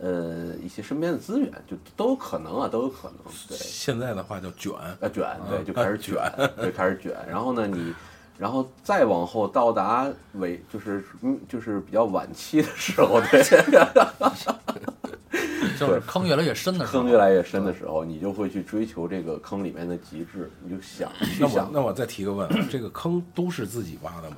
[0.01, 3.17] 呃一些身边的资源，就都有可能啊，都有可能，
[3.49, 3.57] 对。
[3.57, 7.15] 现在的话叫卷，啊卷，对，就开始啊卷， 对，开始卷。
[7.29, 7.95] 然后呢，你，
[8.39, 13.43] 然后再往后到达尾，就是嗯，就是比较晚期的时候， 对，
[15.79, 24.37] 就是坑越来越深的时候，坑越来越深的时候，你就会去追求这个坑里面的极致，你就想去那我想，那我再提个问，啊这个坑都是自己挖的吗？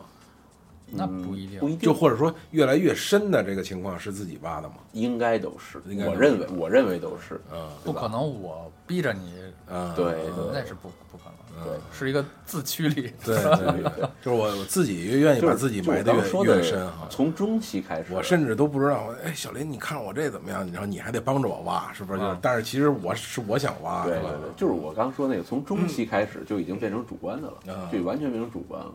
[0.97, 1.59] 那不一定。
[1.61, 4.75] 不一定，就或者说越来越深的这个情况是自己挖的吗？
[4.93, 9.35] 应该都是，应该都是我认为，我认为都是，嗯不可能，我逼着你，
[9.71, 10.05] 嗯，对
[10.37, 11.25] 嗯那是不不可
[11.57, 11.73] 能，对。
[11.93, 13.13] 是一个自驱力。
[13.25, 17.07] 对 对对，就是我我自己越愿意把自己埋的越越深哈。
[17.09, 20.67] 从中期开始，我甚至都不知道，哎，小林，你看我这怎么样？
[20.73, 22.19] 然后你还得帮着我挖，是不是？
[22.21, 24.05] 就是，但是其实我是我想挖？
[24.05, 28.93] 对对对，就是我刚说那个，从中期开始就已经变成主观的了，啊就完全变成主观了。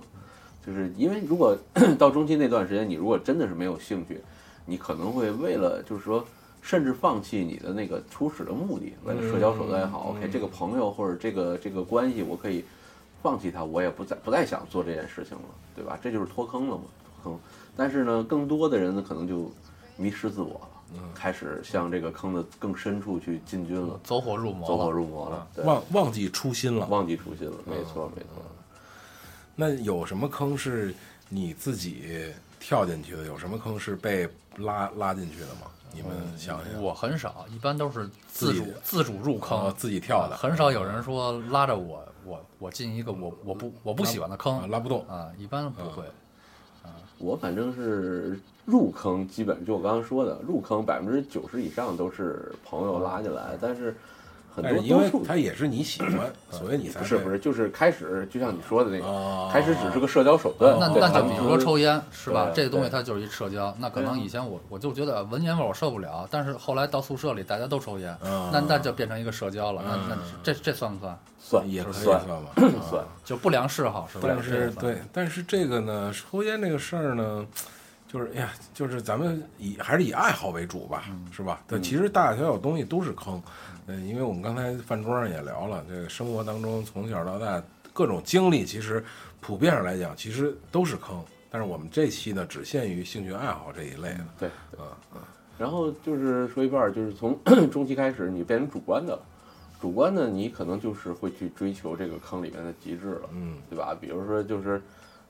[0.67, 1.57] 就是因为如果
[1.97, 4.21] 到中期那段时间，你如果真的是没有兴趣，
[4.65, 6.25] 你可能会为了就是说，
[6.61, 12.65] 甚至放弃你的那个初始的目的，为了社交手段也好、嗯 o k 这个朋友或者这个这个关系，我可以
[13.23, 15.97] 放弃他，我也不再不再想做这件事情了，对吧？
[16.03, 16.83] 这就是脱坑了嘛，
[17.23, 17.39] 脱坑。
[17.77, 19.49] 但是呢，更多的人呢，可能就
[19.95, 23.97] 迷失自我了，嗯开始向这个坑的更深处去进军了。
[24.03, 26.85] 走火入魔了，走火入魔了，对，忘忘记初心了。
[26.87, 28.43] 忘记初心了，没错没错。
[29.59, 30.93] 那有什么坑是
[31.29, 33.25] 你自己跳进去的？
[33.25, 35.71] 有什么坑是被拉拉进去的吗？
[35.91, 45.07] 你们想想，我很少，一般都是自主自自主入坑，啊自己跳的很少有人说拉着我，我我进一个我我不我不喜欢的啊坑拉不动。
[45.07, 46.03] 啊，一般不会。
[46.83, 53.97] 啊我反正是入坑，基本就我刚刚说的，入坑百分之九十以上都是朋友拉进来，但是
[54.57, 60.75] 很但是因为多多数它也是你喜欢， 所以你才会不是不是，就是开始就像你说的那个，啊，开始只是个社交手段。
[60.79, 62.49] 那那就比如说抽烟是吧？
[62.55, 63.71] 这个东西它就是一社交。
[63.79, 69.83] 那可能以前我我就觉得闻烟味儿我受不了，但是后来到宿舍里大家都抽烟，啊那那就变成一个社交了。
[69.85, 71.15] 那那嗯这这算不算？
[71.39, 72.49] 算也可以算算吧，
[72.89, 74.25] 算啊就不良嗜好是吧？
[74.27, 77.45] 但这个算是对，但是这个呢，抽烟这个事儿呢，
[78.11, 81.61] 就是哎呀，就是咱们以还是以爱好为主吧，是吧？
[81.67, 83.41] 但其实大大小小东西都是坑，
[83.71, 87.61] 嗯，因为我们刚才饭桌上也聊了，这个生活当中从小到大
[87.93, 89.03] 各种经历，其实
[89.39, 91.23] 普遍上来讲，其实都是坑。
[91.49, 94.49] 但是我们这期呢，只限于兴趣爱好这一类的，对。
[94.77, 95.21] 嗯嗯，
[95.57, 97.39] 然后就是说一半儿，就是从
[97.71, 99.21] 中期开始，你变成主观的了。
[99.79, 103.95] 主观的，你可能就是会去追求这个坑里面的极致了，嗯，对吧？
[103.99, 104.81] 比如说，就是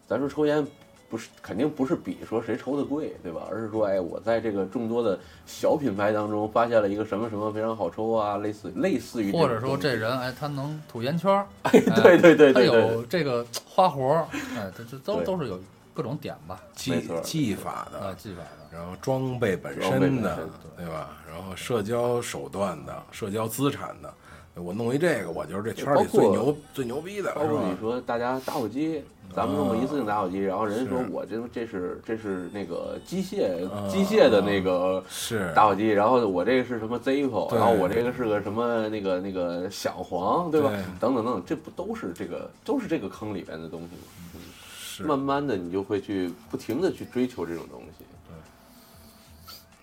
[0.08, 0.66] 咱说抽烟，
[1.10, 3.42] 不是肯定不是比说谁抽的贵，对吧？
[3.50, 15.60] 而是说，哎，我在这个众多的小品牌当中发现了一个什么什么非常好抽啊，类似类似于或者说这人哎，他能吐烟圈儿， 哎对对对他对对有这个花活儿，哎，这这都都是有
[15.94, 18.48] 各种点吧，技技法啊，的，技法的。
[18.70, 20.38] 然后装备本身的，
[20.76, 21.18] 对吧？
[21.28, 24.14] 然后社交手段的，社交资产的，
[24.62, 27.78] 我弄一这个，我就是这圈里最牛最牛逼的，包括你？
[27.80, 29.04] 说大家打火机，
[29.36, 40.72] 咱们弄个一次性打火机，然后人家说我这这是这是那个机械啊机械的那个是打火机，然后我这个是什么 Zippo，然后我这个是个什么那个那个小黄，对吧？
[41.00, 44.42] 等等等等，这不都是这个都是这个坑里边的东西吗？
[44.80, 45.04] 是。
[45.04, 48.06] 慢慢的，你就会去不停的去追求这种东西。
[48.28, 48.36] 对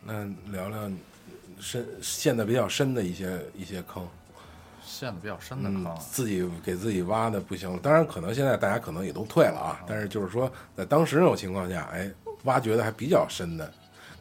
[0.07, 0.91] 那聊聊
[1.61, 4.07] 深陷的比较深的一些一些坑，
[4.85, 7.79] 陷的比较深的嗯坑，，自己给自己挖的不行了。
[7.83, 12.11] 当然，可能现在大家可能也都退了啊，但是就是说，在当时那种情况下，哎，
[12.45, 13.71] 挖掘的还比较深的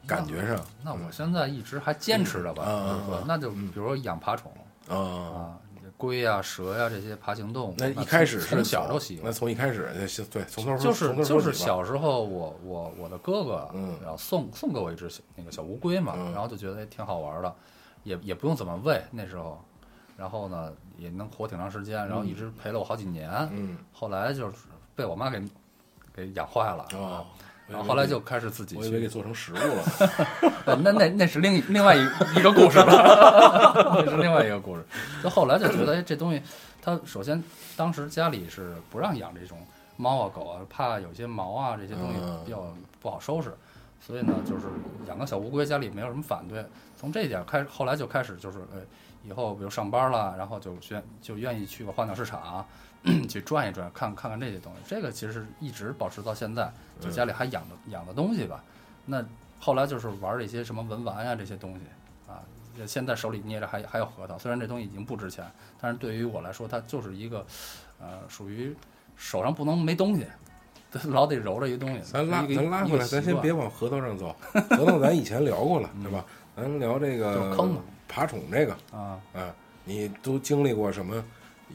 [0.07, 4.51] 感觉上那我现在一直还坚持着吧，嗯就是说嗯，那就比如说养爬虫
[4.87, 4.95] 啊。
[4.95, 5.57] 啊，
[5.95, 9.31] 龟呀、蛇呀这些爬行动物，那一开始是从小从都喜欢那。
[9.31, 17.55] 从一开始就对，从头说就是就是小时候我我我的哥哥，嗯然后送送给我一只小那个小乌龟嘛，嗯然后就觉得哎挺好玩的，
[18.03, 19.63] 也也不用怎么喂那时候，
[20.17, 23.77] 然后呢也能活挺长时间，然后一直陪了我好几年，嗯。
[23.91, 24.55] 后来就是
[24.95, 25.41] 被我妈给
[26.13, 27.25] 给养坏了，哦，
[27.67, 29.83] 然后后来就开始自己我以为给，做成食物了，
[30.65, 32.01] 呃 那那那是另一另外一
[32.37, 32.93] 一个故事了，
[34.05, 34.85] 那是另外一个故事。
[35.23, 36.41] 就后来就觉得，哎，这东西，
[36.81, 37.41] 它首先
[37.75, 39.57] 当时家里是不让养这种
[39.97, 42.39] 猫啊狗啊，怕有些毛啊这些东西嗯。
[42.45, 42.63] 比较
[43.01, 43.51] 不好收拾，
[43.99, 44.65] 所以呢，就是
[45.07, 46.63] 养个小乌龟，家里没有什么反对。
[46.97, 48.77] 从这一点开始，后来就开始就是，哎，
[49.23, 52.65] 以后比如上班了，然后就愿就愿意去个花鸟市场。
[53.27, 58.63] 去转一转，看看看这些东西，这个其实一直保持到现在，就家里还养着养的东西吧。
[59.05, 59.21] 那
[59.59, 61.81] 后来就是玩一些什么文玩呀这些东西
[62.31, 62.39] 啊，
[62.87, 65.45] 现在手里捏着还还有核桃，虽然这东西已经不值钱，
[65.81, 67.45] 但是对于我来说，它就是一个
[67.99, 68.73] 呃属于
[69.17, 70.25] 手上不能没东西，
[71.09, 71.99] 老得揉着一东西。
[72.03, 73.51] 咱拉咱拉回来，咱先别。
[73.51, 74.33] 往核桃上走，
[74.77, 76.23] 核桃咱以前聊过了， 对吧？
[76.55, 81.23] 咱聊这个就坑嘛爬宠这个啊，啊，你都经历过什么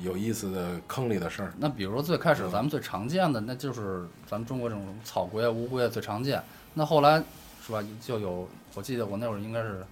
[0.01, 1.53] 有意思的坑里的事儿？
[1.59, 6.43] 那比如说最开始咱们最常见的，那就是咱们中国这种草龟啊、乌龟啊最常见。
[6.75, 7.23] 那后来
[7.67, 9.85] 是吧，就有我记得我那会儿应该是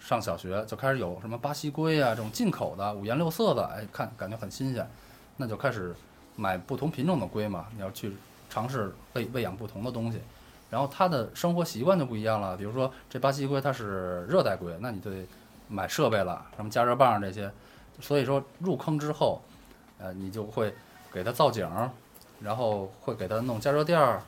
[0.00, 4.88] 上小学就开始有什么巴西龟啊这种进口的五颜六色的，哎，看感觉很新鲜，
[5.36, 5.94] 那就开始
[6.36, 8.16] 买不同品种的龟嘛，你要去
[8.48, 10.18] 尝试喂喂养不同的东西。
[10.70, 15.26] 然后它的生活习惯就不一样了，比如说这巴西龟它是热带龟，那你就得
[15.72, 17.50] 买设备了，什么加热棒这些。
[18.00, 19.40] 所以说入坑之后，
[19.98, 20.74] 呃，你就会
[21.12, 21.90] 给它造景儿，
[22.40, 24.22] 然后会给它弄加热垫儿，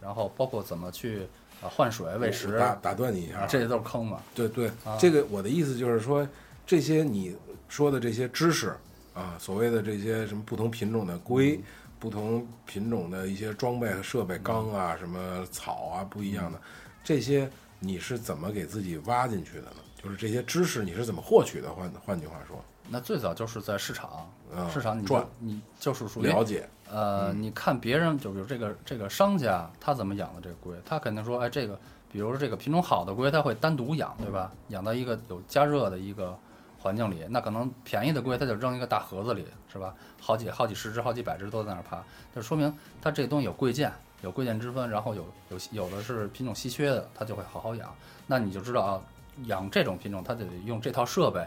[0.00, 1.26] 然后包括怎么去
[1.62, 4.20] 啊换水喂食，打打断你一下啊，这些都是坑嘛。
[4.34, 6.26] 对对啊，这个我的意思就是说，
[6.66, 7.36] 这些你
[7.68, 8.76] 说的这些知识
[9.14, 11.64] 啊，所谓的这些什么不同品种的龟，嗯
[12.00, 16.58] 不同品种的一些装备和设备，缸啊，什么草啊，不一样的，
[17.04, 17.46] 这些
[17.78, 19.76] 你是怎么给自己挖进去的呢？
[20.02, 21.70] 就是这些知识你是怎么获取的？
[21.72, 31.78] 换换句话说，那最早就是在市场，啊市场你就赚你就是属于了解，呃，你看别人，就比如这个这个商家他怎么养的这个龟，他肯定说，哎，这个
[32.10, 34.50] 比如说这个品种好的龟，他会单独养，对吧？
[34.68, 36.36] 养到一个有加热的一个
[36.78, 39.94] 环境里，那可能便宜的龟，他就扔一个大盒子里，是吧？
[40.18, 42.02] 好几好几十只、好几百只都在那儿爬，
[42.34, 47.94] 就说明它这东西有贵贱，有贵贱之分，然后有有有的是品种稀缺的，它就会好好养。
[48.26, 49.02] 那你就知道啊，
[49.46, 51.40] 养这种品种，它得用这套设备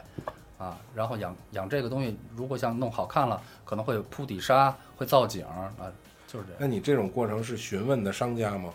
[0.57, 5.71] 啊，然后养养这个东西，如果想弄好看了，可能会铺底沙，会造景啊，
[6.27, 6.57] 就是这样。
[6.59, 8.73] 那你这种过程是询问的商家吗？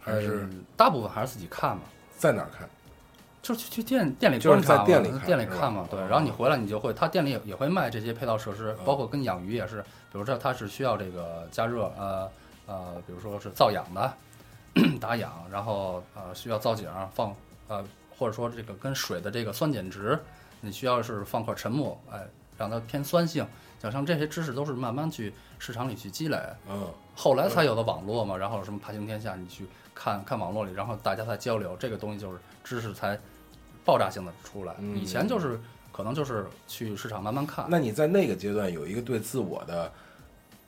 [0.00, 1.82] 还是嗯大部分还是自己看嘛，
[2.16, 2.68] 在哪儿看？
[3.42, 5.98] 就是去去店店里就是观察嘛，在店里看店里看嘛，对。
[5.98, 12.30] 哦然后你回来你就会，他店里也也会卖这些配套设施，包括跟养鱼也是，比如说它是需要这个加热，呃
[12.66, 14.12] 呃，比如说是造氧的，
[15.00, 17.34] 打氧，然后呃需要造景放
[17.68, 17.82] 呃，
[18.20, 20.18] 或者说这个跟水的这个酸碱值，
[20.60, 22.20] 你需要是放块沉木，哎，
[22.58, 23.46] 让它偏酸性，
[23.80, 33.18] 像像这些知识都是慢慢去市场里去积累，嗯，后来才有的网络嘛，然后什么爬行天下，你去看看网络里，然后大家才交流，这个东西就是知识才
[33.86, 34.74] 爆炸性的出来。
[34.80, 35.58] 嗯以前就是
[35.90, 39.90] 可能就是去市场慢慢看，那你在那个阶段有一个对自我的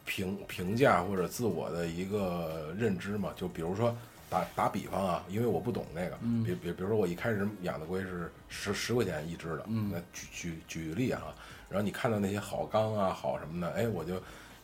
[0.06, 3.28] 评评价或者自我的一个认知嘛？
[3.36, 3.94] 就比如说
[4.33, 6.42] 打打比方啊，因为我不懂那个，嗯。
[6.42, 9.90] 比比比如说我一开始养的龟是十十块钱一只的，嗯。
[9.92, 11.23] 那举举举个例啊，
[11.68, 14.14] 然后你看到那些好缸啊好什么的，哎，我就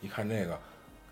[0.01, 0.59] 一看这个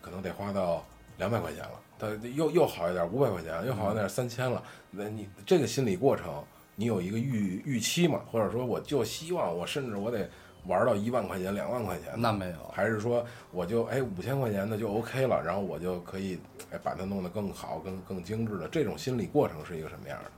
[0.02, 0.84] 可能得花到
[1.18, 6.44] 两百块钱了，它又又好一点五百块钱，又好一点三千了，那你这个心理过程。
[6.80, 10.30] 你有一个预预期嘛，或者说我就希望我甚至我得
[10.68, 12.58] 玩到一万块钱、两万块钱，那没有。
[12.74, 16.40] 还是说我就哎五千块钱的就 OK 了，然后我就可以
[16.72, 20.32] 哎把它弄得更好、更更精致的这种心理过程是一个什么样的？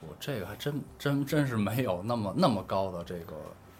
[0.00, 3.34] 我这个还真真真是没有那么那么高的这个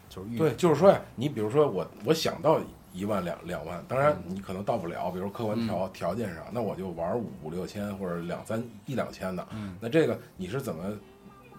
[0.09, 2.61] 就是预对，就是说呀，你比如说我我想到
[2.93, 10.93] 一万两两万，当然你可能到不了，比如客观条、条件上，那我就玩五五六千或者两三一两千的，嗯那这个你是怎么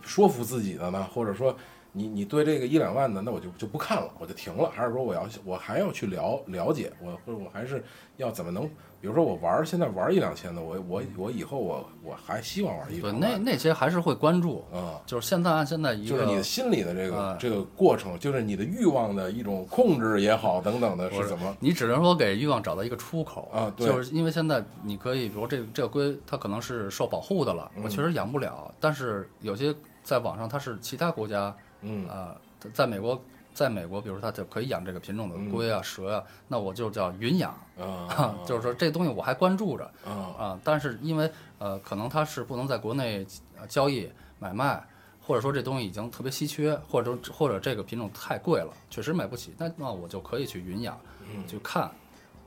[0.01, 1.07] 说服自己的呢？
[1.13, 1.55] 或者说
[1.99, 7.83] 你你对这个一两万的，那我就就不看了，我就停了，还是说我要我还要去了了解，我或者我还是
[8.15, 8.65] 要怎么能，
[9.01, 15.01] 比如说我玩现在玩一两千的，我我我以后我我还希望玩一对两万，那那些还是会关注，啊。
[15.05, 21.55] 就是现在按现在一个就是你的心理的这个、哎这个过程，就是你的欲望的一种控制也好，等等的，是怎么？
[21.59, 32.07] 你只能说给欲望找到一个出口啊对就是因为现在你可以，比如这个这个龟它可能是受保护的了，嗯我确实养不了，但是有些在网上它是其他国家，嗯。
[32.07, 33.21] 呃，在在美国，
[33.53, 43.25] 在美国，比如说它就可以养这个品种的龟啊、蛇啊，那我就叫云养，啊， 就是说这东西我还关注着啊啊，但是因为呃，可能它是不能在国内
[43.59, 44.83] 呃交易买卖。
[45.21, 50.99] 或者说这东西已经特别稀缺，或者说或者这个品种太贵了，确实买不起，那那我就可以去云养，
[51.31, 51.47] 嗯。
[51.47, 51.87] 去看，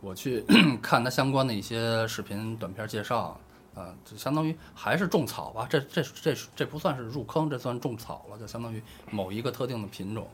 [0.00, 0.44] 我去
[0.82, 3.38] 看它相关的一些视频短片介绍，
[3.74, 10.28] 啊、就相当于还是种草吧，这这这这不算是入坑，这算种草了，就相当于某一个特定的品种，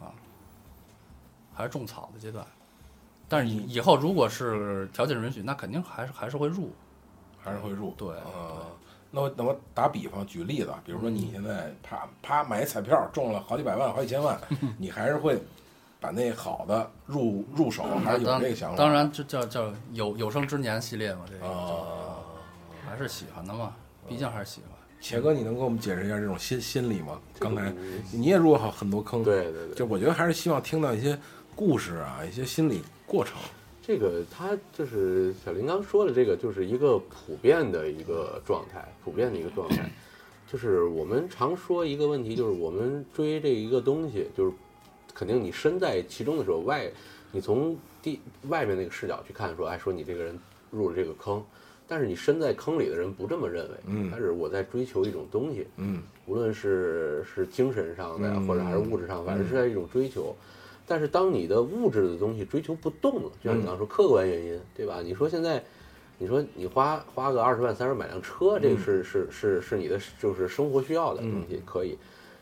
[0.00, 0.12] 啊，
[1.52, 2.46] 还是种草的阶段。
[3.28, 6.70] 但是以以后如果是条件允许，那肯定还是还是会入。
[7.42, 7.90] 还是会入。
[7.98, 8.72] 对啊，
[9.10, 14.40] 那我那我打比方举例子啊，比如说你现在啪啪买一彩票中了好几百万、好几千万，
[14.78, 15.38] 你还是会
[16.00, 18.78] 把那好的入入手，还是有当这个想法？
[18.78, 22.03] 当然，这叫叫有有生之年系列嘛，这个、啊。
[22.86, 23.74] 还是喜欢的嘛，
[24.08, 24.70] 毕竟还是喜欢。
[25.00, 27.20] 钱哥，你能给我们解释一下这种心心理吗？
[27.38, 27.72] 刚才
[28.12, 31.18] 你也入过好很多坑，，对对对，就我觉得还是希望听到一些
[31.54, 33.36] 故事啊，一些心理过程。
[33.82, 39.90] 这个他就是小林刚说的这个，就是一个普遍的一个状态，普遍的一个状态。
[40.50, 44.52] 就是我们常说一个问题，就是我们追这一个东西，就是
[45.12, 46.90] 肯定你身在其中的时候，外
[47.32, 50.38] 你从第外面那个视角去看，说，哎，说你这个人
[50.70, 51.44] 入了这个坑，
[51.86, 60.34] 但是你身在坑里的人不这么认为，嗯他是我在追求一种东西，嗯无论是是精神上的呀，嗯或者还是物质上，反正是在一种追求。
[60.86, 65.00] 但是当你的物质的东西追求不动了，就像你刚说客观原因，对吧？
[65.02, 65.62] 你说现在，
[66.18, 71.96] 你说你花花个二十万、三十万买辆车，这个是是是是你的就是生活需要的东西，可以。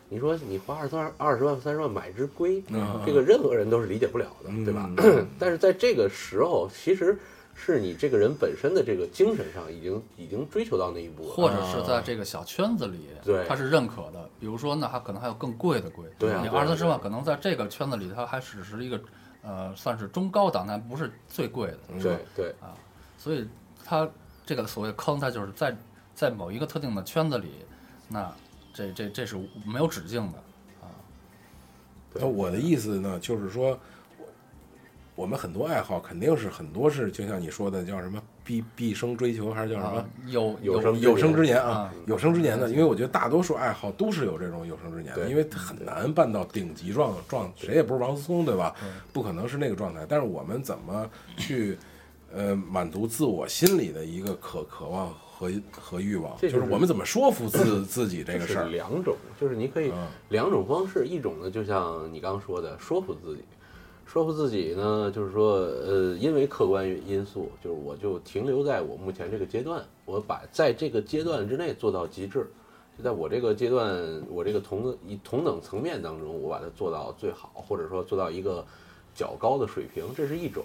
[0.08, 2.62] 你说你花二十万、二十万、三十万买只龟，
[3.06, 4.90] 这个任何人都是理解不了的，对吧？
[5.38, 7.16] 但是在这个时候，其实
[7.54, 11.30] 是你这个人本身的这个精神上已经已经追求到那一步了。
[11.30, 14.28] 或者是在这个小圈子里，对他是认可的。
[14.40, 19.00] 比如说，那他可能还有更贵的贵，你对啊对啊二三十万，可能在这个圈子里，它还只是一个，
[19.42, 21.78] 呃，算是中高档，但不是最贵的。
[22.02, 22.74] 对对啊
[23.16, 23.46] 所以
[23.84, 24.08] 他
[24.44, 25.76] 这个所谓坑，它就是在
[26.14, 27.52] 在某一个特定的圈子里，
[28.08, 28.34] 那
[28.74, 30.38] 这这这是没有止境的
[30.80, 30.90] 啊。
[32.14, 33.78] 那我的意思呢，就是说，
[35.14, 48.74] 我我们很多爱好肯定是很多是，就像你说的，叫什么毕毕生追求，还是叫什么啊，有有生有生之年啊啊，有生之年的，因为我觉得大多数爱好都是有这种有生之年的，对因为很难办到顶级状状，谁也不是王思聪，对吧？
[49.12, 50.04] 不可能是那个状态。
[50.08, 51.78] 但是我们怎么去
[52.34, 58.64] 呃满足自我心里的一个渴渴望和和欲望，就是我们怎么说服自 自己这个事儿。
[58.66, 63.44] 两种，就是你可以嗯两种方式，一种呢就像你刚刚说的，说服自己，
[64.04, 72.46] 说服自己呢，就是说，呃，因为客观因素，就是我就停留在我目前这个阶段，我把在这个阶段之内做到极致，
[72.98, 78.64] 就在我这个阶段，我这个同一同等层面当中，我把它做到最好，或者说做到一个
[79.14, 80.62] 较高的水平，这是一种。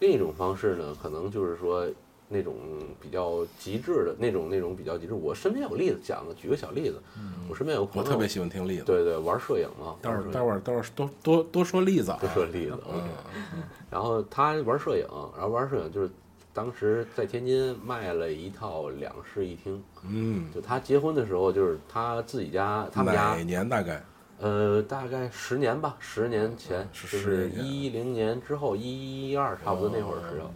[0.00, 1.86] 另一种方式呢，可能就是说
[2.28, 2.54] 那种
[3.00, 5.14] 比较极致的那种那种比较极致。
[5.14, 7.00] 我身边有例子讲的，举个小例子，
[7.48, 12.28] 我身边有朋友我特别喜欢听例子，对对玩摄影嘛，待会儿待会儿待会儿多多多说例子啊就。
[12.28, 13.02] 说例子，OK。
[13.90, 15.06] 然后他玩摄影，
[15.36, 16.10] 然后玩摄影就是
[16.52, 24.02] 当时在天津卖了一套两室一厅，嗯，就他结婚的时候，就是他自己家，他们家哪年大概？
[24.40, 30.48] 呃，大概十年吧，十年前，是10就是一零年之后，一一二差不多那会儿时候，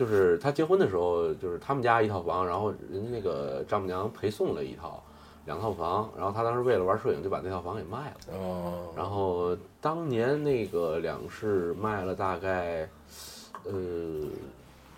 [0.00, 5.02] 就是他结婚的时候，就是他们家一套房，然后人家那个丈母娘陪送了一套
[5.44, 12.88] 两套房，然后他当时为了玩摄影就把那套房给卖了，哦，然后当年那个两室卖了大概，
[13.64, 13.72] 呃，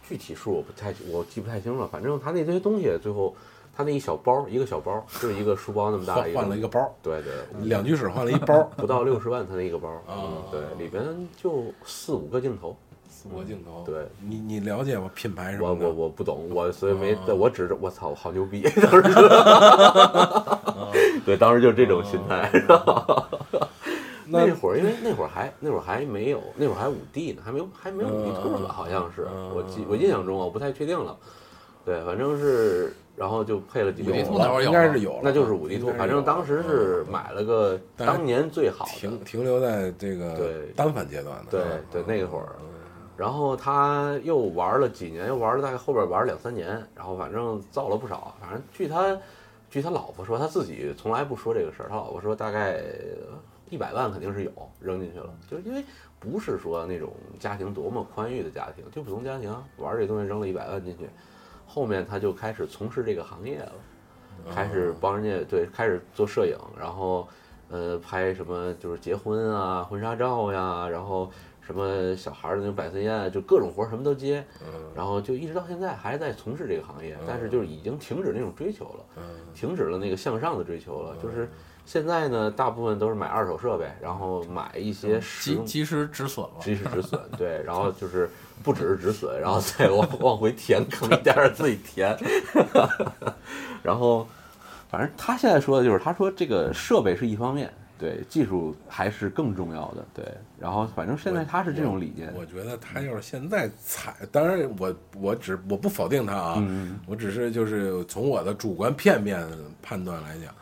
[0.04, 3.34] 具体数我不太我记不太清了，反正他那堆东西最后
[3.76, 7.32] 他那一小包一个小包就是一个书包那么大换了一个包，对对，
[7.64, 11.02] 两居室换了一包，不到六十万，他那一个包，嗯哦，对，里边
[11.36, 12.76] 就四五个镜头，
[13.22, 13.84] 四国镜头。
[13.86, 15.08] 对你你了解吗？
[15.14, 15.86] 品牌什么的？
[15.86, 19.22] 我我我不懂，我所以没，哦我只是我操，好牛逼， 当时就，
[21.24, 22.50] 对，当时就这种心态，
[24.26, 31.16] 那那会儿因为那会儿还那会儿还没有，那会儿还五 D 呢，还没有还没有五 D 兔吧，好像是，我记我印象中啊，我不太确定了，
[31.84, 41.50] 对，反正是，然后就配了几个有五 D 兔头那会儿应该是有了，那就是五 D 兔，反正当时是买了个当年最好的停，停留在这个对单反阶段的。
[41.50, 42.48] 对嗯对，那会儿，
[43.16, 48.34] 然后他又玩了几年，又玩了大概后边玩了两三年，然后反正造了不少。
[48.40, 49.16] 反正据他
[49.70, 51.88] 据他老婆说，他自己从来不说这个事儿。
[51.88, 52.82] 他老婆说大概
[53.70, 55.84] 一百万肯定是有扔进去了，就是因为
[56.18, 61.08] 不是说那种家庭多么宽裕的家庭，就普通家庭玩这东西扔了一百万进去，
[61.66, 63.72] 后面他就开始从事这个行业了，
[64.54, 67.26] 开始帮人家对开始做摄影，然后
[67.70, 71.30] 呃拍什么就是结婚啊婚纱照呀，然后
[71.72, 74.44] 什么小孩儿的那种百岁宴，就各种活儿什么都接，
[74.94, 81.50] 然后就一直到现在还在从事这个行业，但是就是已经停止那种追求了，停止了那个向上的追求了，就是
[81.84, 85.18] 现在呢大部分都是买二手设备，然然后买一些
[85.64, 86.60] 及时止损了。
[86.60, 88.28] 及时止损，对，然后就是
[88.62, 92.14] 不只是止损，然后再往往回填坑，一点点自己填，
[93.82, 94.28] 然后
[94.90, 97.72] 反正他现在说的就是，他说这个设备是一方面，
[98.02, 100.24] 对，技术还是更重要的，对，
[100.58, 109.46] 然后反正现在他是这种理念，我觉得他要是现在踩，当然我我只我不否定他啊，嗯我只是就是从我的主观片面
[109.80, 110.52] 判断来讲，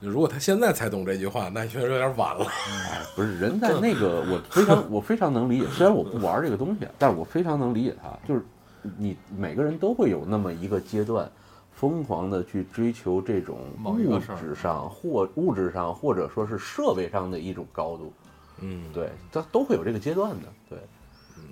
[0.00, 2.44] 如果他现在才懂这句话，那确实有点晚了。
[2.44, 8.42] 哎，不是人在 那个，我非常我非常能理解，虽然我不玩这个东西，但是我非常能理解他，就是
[8.98, 11.30] 你每个人都会有那么一个阶段。
[11.80, 18.12] 疯狂的去追求这种物质上或物质上，或者说是设备上的一种高度，
[18.60, 20.46] 嗯，对，它都会有这个阶段的。
[20.68, 20.78] 对，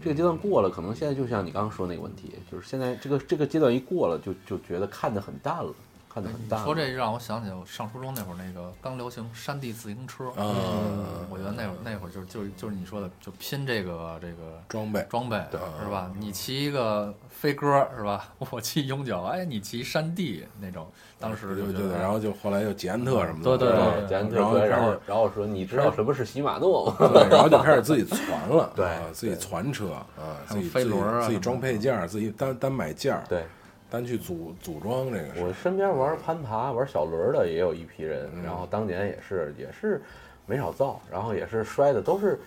[0.02, 5.72] 这个阶段过了，可能现在就像你刚刚说那个问题，就是现在这个这个阶段一过了，就就觉得看得很淡了，
[6.20, 6.64] 看得很淡。
[6.64, 10.32] 说这让我想起我上初中那会儿，那个刚流行山地自行车。
[10.36, 15.36] 嗯我觉得那会儿那会儿就就就是你说的，就拼这个这个装备装备
[15.82, 16.10] 是吧？
[16.18, 18.28] 你骑一个飞鸽是吧？
[18.50, 20.86] 我骑永久，哎，你骑山地那种，
[21.20, 26.96] 当时就觉得，对对对，然后就后来又捷安特什么的，对对对对，捷安特然后，然后然后说你知道什么是禧玛诺吗？
[27.12, 30.06] 对，然后就开始自己攒了，对啊自己攒车啊，
[30.48, 33.44] 自己飞轮儿啊自己装配件儿，自己单单买件儿，对
[33.90, 35.40] 单去组组装这个事。
[35.42, 40.02] 我身边玩攀爬、玩小轮的也有一批人，嗯然后当年也是也是
[40.46, 42.38] 没少造，然后也是摔的都是，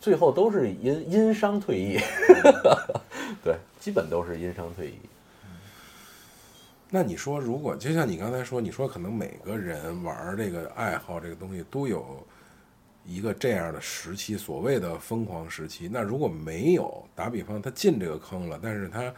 [0.00, 1.98] 最后都是因因伤退役，
[3.42, 4.98] 对，基本都是因伤退役。
[6.90, 12.24] 那你说，如果就像你刚才说，你说可能每个人玩这个爱好这个东西都有
[13.04, 15.88] 一个这样的时期，所谓的疯狂时期。
[15.90, 19.12] 那如果没有，打比方他进这个坑了，但是他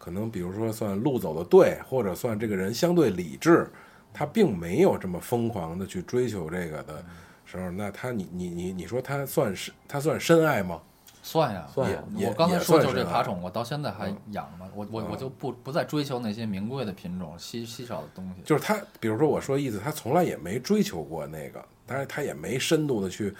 [0.00, 3.70] 可能比如说算路走的对，或者算这个人相对理智，
[4.14, 7.04] 他并没有这么疯狂的去追求这个的
[7.44, 10.80] 时候，那他你你你你说他算是他算深爱吗？
[11.22, 14.66] 算呀，算呀也我刚才说就是这爬宠，我到现在还养呢。
[14.74, 18.40] 我我嗯我就不不再追求那些名贵的品种、稀稀少的东西。
[18.42, 23.34] 就是他，比如说我说意思，他从来也没追求过那个，但是他也没深度的去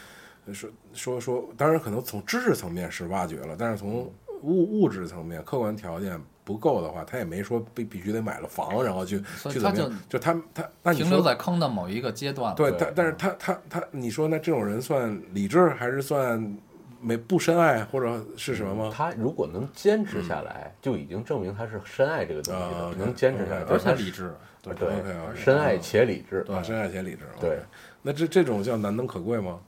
[0.53, 12.57] 说说说，当然可能从知识层面是挖掘了，但是从物物质层面、客观条件不够的话，他也没说必必须得买了房，然后去所以他就去怎么样，就他他那你停留说在坑的某一个阶段了。
[12.57, 16.57] 对，但但是他他他，你说那这种人算理智还是算
[17.01, 18.93] 没不深爱或者是什么吗？
[18.95, 24.35] 他如果能坚持下来，就已经证明他是深爱这个东西能坚持下来，嗯而就是他且理智。
[24.63, 27.21] 对 OK，OK 深爱且理智，啊，深爱且理智。
[27.41, 27.61] 对
[28.03, 29.59] 那这这种叫难能可贵吗？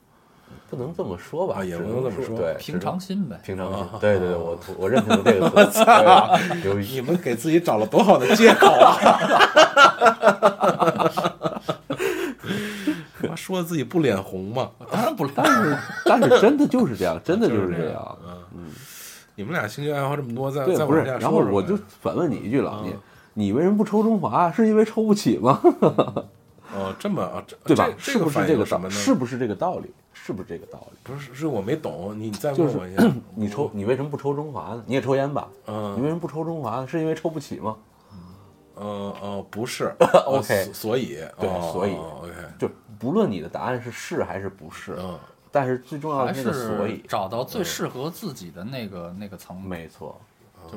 [0.71, 3.39] 不能这么说吧，啊也不能这么说对，平常心呗。
[3.45, 5.85] 平常心，对对对，我我认同这个词，
[6.63, 8.97] 对有你们给自己找了多好的借口啊！
[13.29, 14.71] 妈说的自己不脸红吗？
[14.91, 18.19] 当然不但是但是真的就是这样， 真的就是这样。
[18.55, 18.67] 嗯
[19.35, 22.95] 你们俩兴趣爱好这么多，再对，不是，再往下说然后我就反问你一句了，啊你
[23.47, 24.53] 你为什么不抽中华？
[24.53, 25.59] 是因为抽不起吗？
[26.75, 27.89] 哦，这么啊，这对吧？
[27.99, 28.61] 是不是这个道？
[28.61, 28.95] 映什么呢？
[28.95, 29.91] 是不是这个道理？
[30.15, 30.99] 是不是这个道理？
[31.03, 33.03] 不是是我没懂，你再问我一下。
[33.35, 34.83] 你抽，你为什么不抽中华呢？
[34.87, 35.49] 你也抽烟吧？
[35.67, 36.87] 嗯你嗯为什么不抽中华呢？
[36.87, 37.77] 是因为抽不起吗？
[38.77, 39.93] 嗯哦，不是
[40.27, 42.69] OK 所所以对哦所以哦 OK 就
[42.99, 45.19] 不论你的答案是是还是不是，嗯
[45.51, 49.69] 但是最重要的是所是以，找到最适合自己的那个那个层面。
[49.69, 50.19] 没错，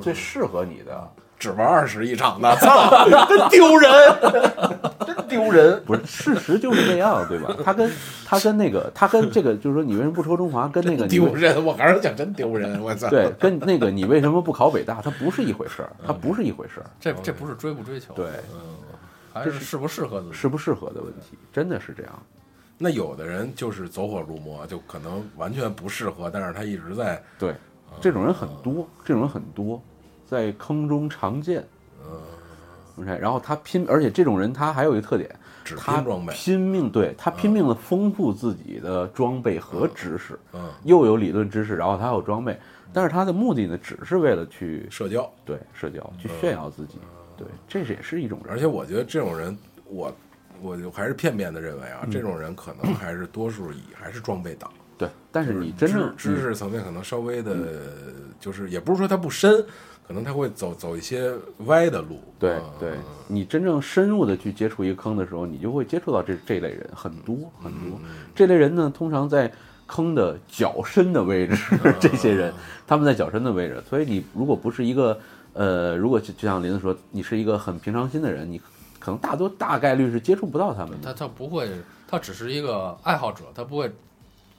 [0.02, 3.92] 最适合你的只玩二十一场的， 操，真丢人，
[5.06, 5.82] 真丢人。
[5.86, 7.56] 不是事实就是这样，对吧？
[7.64, 7.92] 他跟
[8.26, 13.10] 他跟那个他跟这个就是说你为什么不抽中华，跟那个你丢人，我还是讲真丢人，我操！
[13.10, 16.86] 对，跟那个你为什么不考北大，它不是一回事儿，它不是一回事儿。
[17.00, 18.28] 这这不是追不追求，对，
[19.34, 20.34] 还是适不适合自己。
[20.34, 22.12] 适不适合的问题，真的是这样。
[22.78, 27.54] 那有的人就是走火入魔，就可能完全不适合，但是他一直在对，
[28.02, 29.82] 这种人很多，这种人很多，
[30.26, 31.66] 在坑中常见。
[32.98, 35.30] OK，然后他拼，而且这种人他还有一个特点，
[35.66, 36.34] 只他拼装备。
[36.34, 42.58] 拼命对他拼命的丰富自己的装备和知识，嗯，又有理论知识，然后他还有装备，
[42.94, 46.98] 但是他的目的呢，只是为了去社交，对社交，去炫耀自己。
[47.36, 48.54] 对，这也是一种人。
[48.54, 50.16] 而且我觉得这种人，我
[50.62, 54.72] 我就还是片面的认为啊，这种人可能还是多数以还是装备党。
[54.98, 57.82] 对，但是你真正知知识层面可能稍微的，
[58.40, 59.62] 就是也不是说他不深，
[60.08, 61.34] 可能他会走走一些
[61.66, 62.20] 歪的路。
[62.40, 62.94] 对嗯对，
[63.28, 68.00] 你真正深入的去接触一个坑的时候，你就会接触到这这类人很多很多。
[68.36, 69.52] 这类人呢，通常在
[69.88, 71.56] 坑的脚深的位置，
[72.00, 72.54] 这些人
[72.88, 75.20] 他们在脚深的位置，所以你如果不是一个
[75.54, 78.60] 呃，如果就就像林子说，你是一个很平常心的人，你
[79.00, 81.14] 可能大多大概率是接触不到他们他。
[81.14, 81.70] 他不会，
[82.08, 83.92] 他只是一个爱好者，他不会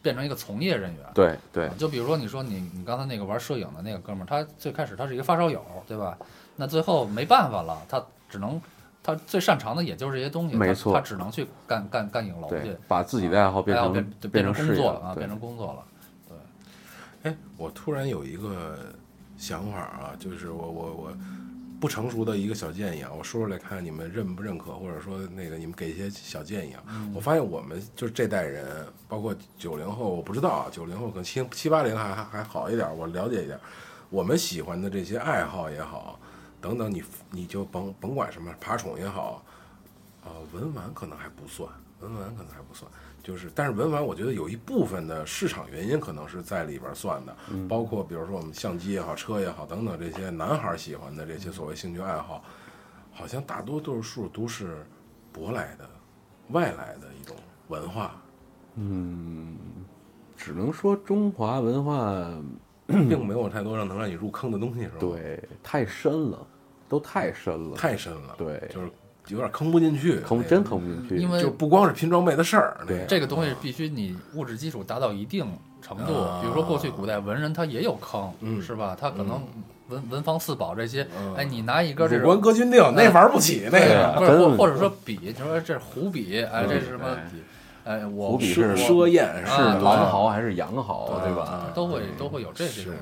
[0.07, 1.04] 变成一个从业人员。
[1.12, 6.16] 对对就比如说你说你你刚才那个玩摄影的那个哥们儿，他最开始他是一个发烧友，对吧？
[6.54, 8.00] 那最后没办法了，他
[8.30, 8.61] 只能
[9.02, 15.82] 他最擅长的也就是这些东西，没错他只能去干干干影楼去对，，把自己的爱好变变变成工作了啊，变成工作了。
[16.28, 18.78] 对哎，我突然有一个
[19.36, 21.12] 想法啊，就是我我我
[21.81, 26.83] 不成熟的一个小建议啊，我说出来看看你们认不认可，或者说那个你们给一些小建议啊。
[27.14, 33.59] 我发现我们就是这代人，包括九零后，我不知道啊，九零后可能七七八零还还还好一点，我了解一点。
[34.09, 36.18] 我们喜欢的这些爱好也好，
[36.61, 39.43] 等等你，你就甭甭管什么爬虫也好，
[40.24, 41.68] 啊、文玩可能还不算，
[42.01, 42.91] 文玩可能还不算，
[43.27, 47.37] 就是但是文玩我觉得有一部分的市场原因可能是在里边算的，
[47.68, 52.45] 包括比如说我们相机也好，车也好等等这些男孩喜欢的这些所谓兴趣爱好，
[53.12, 54.87] 好像大多都是数都是
[55.35, 55.91] 舶来的、
[56.51, 57.35] 外来的一种
[57.66, 58.14] 文化，
[58.77, 59.57] 嗯
[60.37, 62.33] 只能说中华文化
[62.87, 66.47] 并 没有太多让能让你入坑的东西，是吧？，对太深了，
[66.89, 68.89] 都太深了，太深了，对就是
[69.29, 73.05] 有点坑不进去，坑真坑不进去，因为就不光是拼装备的事儿，对。
[73.09, 75.47] 这个东西必须你物质基础达到一定
[75.83, 76.41] 程度，啊。
[76.41, 78.62] 比如说过去古代文人他也有坑，嗯。
[78.62, 78.97] 是吧？
[78.99, 79.43] 他可能
[79.89, 81.35] 文文房四宝这些，嗯。
[81.35, 84.12] 哎，你拿一根这五种官歌君定那玩不起，那个。
[84.16, 87.05] 或或者说笔，你说这是胡笔，哎，这是什么
[87.85, 91.43] 哎我胡笔是我奢宴是狼毫还是羊毫，对吧？
[91.43, 92.99] 啊都会都会有这这种是，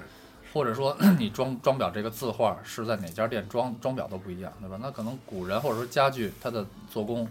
[0.55, 4.79] 或者说 你装装裱这个字画是在哪家店装装裱都不一样，对吧？
[4.81, 7.29] 那可能古人或者说家具它的做工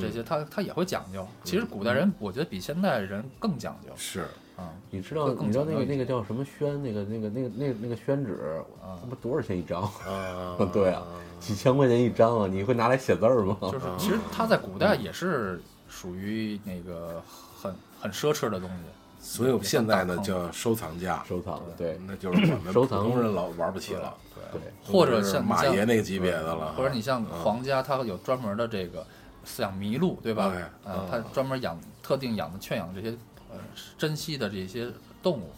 [0.00, 1.26] 这些，它它也会讲究。
[1.42, 4.20] 其实古代人我觉得比现代人更讲究是
[4.56, 4.70] 啊。
[4.88, 9.82] 你知道你知道那个那个叫什么宣那个那个那个那个那个宣纸，他妈多少钱一张？
[10.06, 11.02] 啊对啊，
[11.40, 12.46] 几千块钱一张啊！
[12.46, 13.56] 你会拿来写字儿吗？
[13.72, 17.20] 就是其实它在古代也是属于那个
[17.60, 18.84] 很很奢侈的东西。
[19.20, 22.00] 所以我们现在呢叫收藏家，收藏对。
[22.06, 24.16] 那就是我们收藏普通人老玩不起了，
[24.50, 27.42] 对，或者像马爷那个级别的了，或者你像嗯。
[27.42, 29.06] 皇家，他有专门的这个
[29.46, 30.50] 饲养麋鹿，对吧？
[30.50, 30.62] 对。
[30.90, 33.10] 呃，它专门养特定养的圈养这些
[33.50, 33.58] 呃
[33.98, 34.88] 珍稀的这些
[35.22, 35.50] 动物，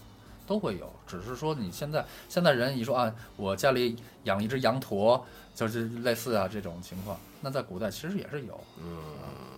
[0.46, 8.84] 都会有，只是说你现在现在人一说啊，我家里养一只羊驼，就是类似啊这种情况，那在古代其实也是有，嗯，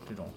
[0.08, 0.28] 这种。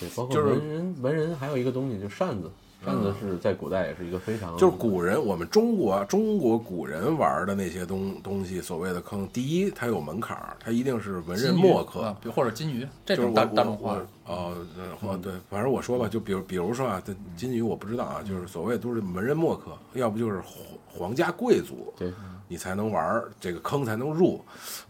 [0.00, 2.50] 对，包括就是文人，文人还有一个东西，就扇子，
[2.84, 22.10] 扇子是在古代也是一个非常就是古人，我们中国中国古人玩的那些东东西，所谓的坑，第一它有门槛儿，它一定是文人墨客啊，，比如或者金鱼这种大大众化我，哦，呃或对，反正我说吧，就比如比如说啊，这金鱼我不知道啊，就是所谓都是文人墨客，要不就是皇皇家贵族，对，
[22.48, 24.42] 你才能玩儿这个坑才能入，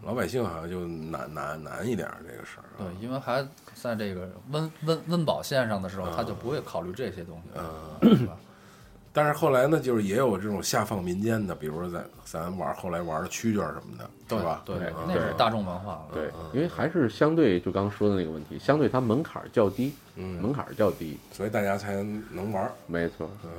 [0.05, 2.87] 老百姓好像就难难难一点儿这个事儿啊。
[2.87, 3.47] 对，因为还
[3.81, 7.61] 在这个温温温饱线上的时候，他就不会考虑这些东西，
[8.03, 8.37] 嗯，是吧？
[9.13, 14.63] 但是后来呢，就是也有这种下放民间的，比如说咱咱玩后来玩的蛐蛐儿什么的，对是吧？
[14.65, 16.07] 对对，那是大众文化了。
[16.13, 22.71] 对，因为还是相对就刚刚说的那个问题，相对它门槛儿较低，嗯，门槛儿较低，所以大家才能玩儿。
[22.87, 23.29] 没错。
[23.43, 23.51] 嗯，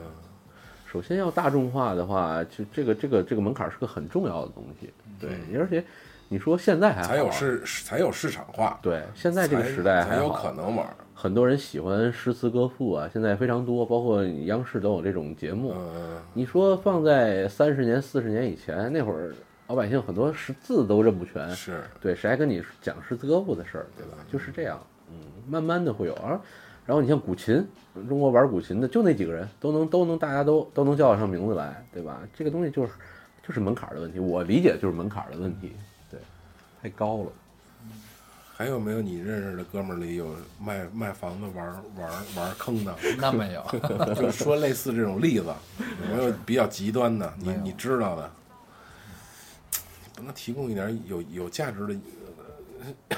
[0.89, 5.83] 首先要大众化的话，就这个这个这个门槛儿是个很重要的东西，对，而且
[6.31, 10.87] 你说现在还好才有市才有市场化，对，现在这个时代还才有可能玩。
[11.13, 15.73] 很多人喜欢诗词歌赋啊，现在非常多，包括央视都有这种节目。
[15.75, 19.35] 嗯，你说放在三十年、四十年以前，那会儿
[19.67, 24.13] 老百姓很多识字都认不全，是，对，谁还跟你讲诗词歌赋的事儿，对吧？
[24.31, 25.17] 就是这样，嗯，
[25.49, 26.39] 慢慢的会有啊。
[26.85, 27.67] 然后你像古琴，
[28.07, 32.21] 中国玩古琴的就那几个人，都能都能大家都都能叫得上名字来，对吧？
[32.33, 32.93] 这个东西就是
[33.45, 35.90] 就是门槛儿的问题，我理解就是门槛儿的问题，对，
[36.81, 37.31] 太高了。
[38.57, 42.95] 还有没有你认识的哥们儿里有卖卖房子玩儿玩儿玩儿坑的？
[43.17, 43.65] 那没有，
[44.13, 47.33] 就是说类似这种例子，有没有比较极端的？
[47.39, 48.31] 你你知道的？
[50.15, 53.17] 不能提供一点有有价值的？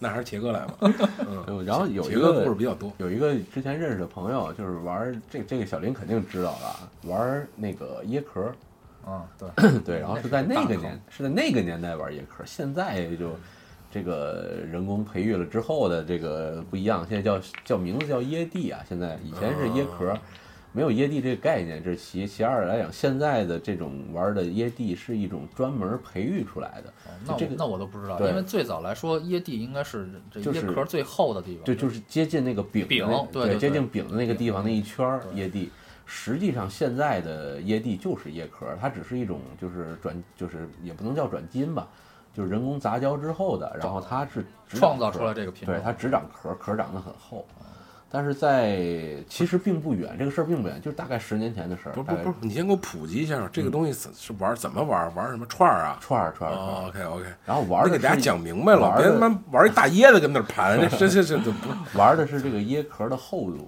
[0.00, 0.74] 那还是杰哥来吧。
[1.48, 2.92] 嗯然后有一个故事比较多。
[2.98, 8.52] 有一个之前认识的朋友，就是玩儿这这个小林肯定知道了，玩儿那个椰壳
[9.04, 13.30] 儿，嗯，对， 对，然后是在那个年是在那个年代玩椰壳，现在就
[13.90, 20.16] 这个人工培育了之后的这个不一样，现在叫叫名字叫椰蒂啊，现在以前是椰壳，
[20.72, 35.70] 没有椰蒂这个概念，这是其其二来讲，现在的这种玩的椰蒂是一种专门培育出来的，哦那我这个那我都不知道，因为最早来说，椰蒂应该是这椰壳最厚的地方，对就是接近那个饼饼对，接近饼的那个地方那一圈椰蒂。
[36.04, 41.88] 实际上，现在的椰蒂就是椰壳，它只是一种就是转，就是也不能叫转基因吧，
[42.34, 45.74] 就是人工杂交之后的，然后它是创造出来这个品种。
[45.74, 47.46] 对，它只长壳，壳长得很厚。
[48.12, 48.76] 但是在
[49.26, 51.92] 其实并不远，这个事儿并不远，就是大概十年前的事儿。
[51.92, 55.14] 不不不，你先给我普及一下，这个东西怎是玩怎么玩？
[55.14, 55.98] 玩什么串儿啊？
[55.98, 63.66] 串儿串儿串哦儿，，OK OK，然后玩给大家讲明白了，别他妈玩一大椰子跟那儿盘， 这这这这这不玩的是这个椰壳的厚度。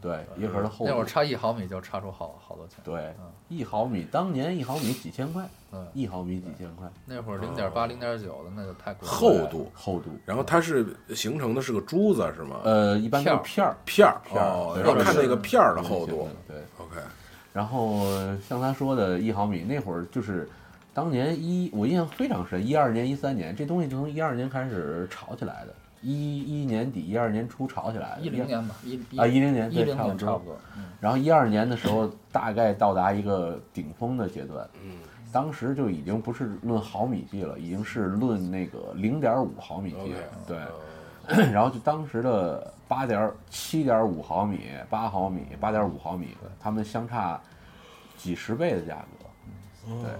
[0.00, 0.90] 对，椰壳的厚度。
[0.90, 2.78] 那会儿差一毫米就差出好好多钱。
[2.82, 3.14] 对，
[3.48, 9.12] 一毫米，当年一毫米几千块，嗯，一毫米几千块，那会儿零点八、零点九的那就太贵了。
[9.12, 10.10] 厚度，厚度。
[10.26, 12.60] 然后它是形成的是个珠子是吗？
[12.64, 16.28] 呃，一般都是片儿，片儿片儿要看那个片儿的厚度。。
[16.46, 17.00] 对，OK，
[17.54, 18.04] 然后
[18.46, 20.46] 像他说的一毫米，那会儿就是
[20.92, 28.20] 当年一，我印象非常深，一二年、一三年这东西就从一二年开始炒起来的，一一年底、一二年初炒起来的。
[28.20, 30.14] 一零年吧，一啊，一零年一零对差不多。
[30.14, 30.58] 年差不多。
[30.76, 34.98] 嗯，然后一二年的时候，大概到达一个顶峰的阶段，嗯，
[35.32, 40.20] 当时就已经不是论毫米计了，已经是论那个零点五毫米计了。
[40.46, 40.58] 对，
[41.50, 44.60] 然后就当时的八点七点五毫米、
[44.90, 47.40] 八毫米、八点五毫米，他们相差
[48.16, 49.88] 几十倍的价格。
[50.02, 50.10] 对，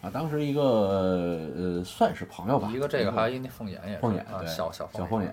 [0.00, 5.32] 啊，当时一个呃算是朋友吧，一个这个还有一那凤眼也凤眼对小小小凤眼，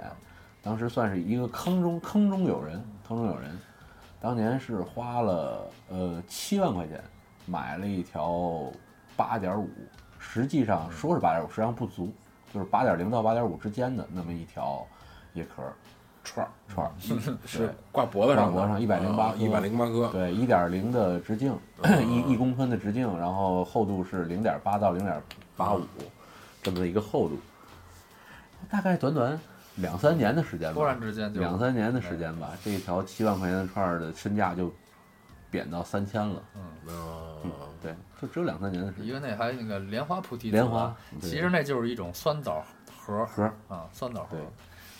[0.62, 3.58] 当时算是一个坑中坑中有人，坑中有人。
[4.20, 7.00] 当年是花了呃七万块钱
[7.46, 8.72] 买了一条
[9.16, 9.70] 八点五，
[10.20, 12.14] 实际上说是八点五，实际上不足，
[12.54, 14.86] 就是八点零到八点五之间的那么一条
[15.36, 15.64] 椰壳
[16.24, 16.50] 串儿。
[16.68, 16.92] 串儿，
[17.46, 20.08] 是挂脖子上脖上108颗一百零八颗。
[20.10, 21.56] 对，一点零的直径，
[22.08, 25.22] 一一公分的直径，然后厚度是零点八到零点
[25.56, 25.82] 八五
[26.64, 27.38] 这么一个厚度，
[28.70, 29.40] 大概短短
[29.76, 34.74] 两三年的时间吧，突然之间就两三年的时间吧，这一条七万块钱的串儿的身价就
[35.50, 36.44] 贬到三千了。
[36.56, 39.08] 嗯，对，就只有两三年的时间。
[39.08, 42.64] 一个那还那个莲花菩提莲花其实那就是一种酸枣
[42.98, 44.46] 核核啊，酸枣核对，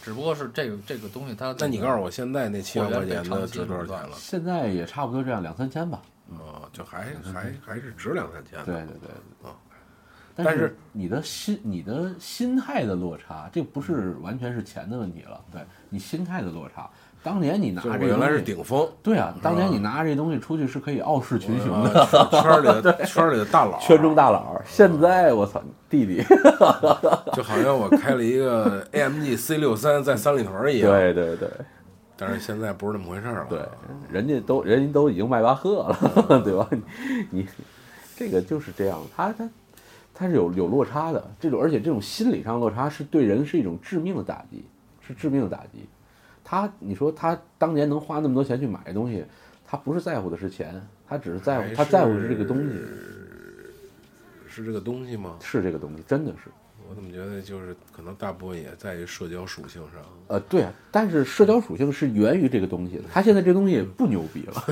[0.02, 1.56] 只不过是这个这个东西它。
[1.60, 4.16] 那你告诉我，现在那七万块钱的值多少钱了？
[4.16, 6.02] 现在也差不多这样，两三千吧。
[6.30, 8.66] 哦，就还还还是值两三千的。
[8.66, 9.10] 对对对
[9.44, 9.56] 哦
[10.38, 16.90] 但是但是你的心你的心态的落差，这不是完全是钱的问题了，对你心态的落差
[17.26, 24.62] 当年你拿就我这原来是，顶峰，对啊，当年你拿这东西出去是可以傲视群雄的，啊圈儿里的 圈儿里的大佬，圈中大佬。
[24.64, 25.60] 现在我操，
[25.90, 26.24] 弟弟，
[27.34, 31.50] 就好像我开了一个 AMG C 六三在三里屯儿一样，对对对
[32.16, 33.48] 但是现在不是那么回事儿了。
[33.50, 33.60] 对，
[34.08, 36.70] 人家都人家都已经迈巴赫了，对吧？
[36.70, 36.84] 你
[37.32, 37.48] 你
[38.16, 39.50] 这个就是这样，他他
[40.14, 44.64] 他是有有落差的，这种而且这种心理上落差是对人是一种致命的打击，
[45.02, 45.90] 是致命的打击。
[46.46, 49.26] 他你说他当年能花那么多钱去买这东西，
[49.66, 50.80] 他不是在乎的是钱，
[51.10, 52.70] 他只是在乎还他在乎的是这个东西，
[54.48, 55.38] 是这个东西吗？
[55.42, 56.52] 是这个东西，真的是。
[56.88, 60.04] 我怎么觉得就是可能大部分也在于社交属性上。
[60.28, 63.06] 呃，对啊，但是社交属性是源于这个东西的。
[63.12, 64.64] 他现在这东西不牛逼了，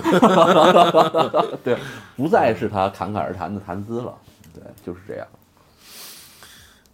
[1.65, 1.75] 对，
[2.15, 4.15] 不再是他侃侃而谈的谈资了，
[4.53, 5.27] 对，就是这样。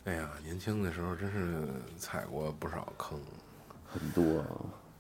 [0.06, 1.68] 哎呀，年轻的时候真是
[1.98, 3.20] 踩过不少坑。
[3.92, 4.44] 很多，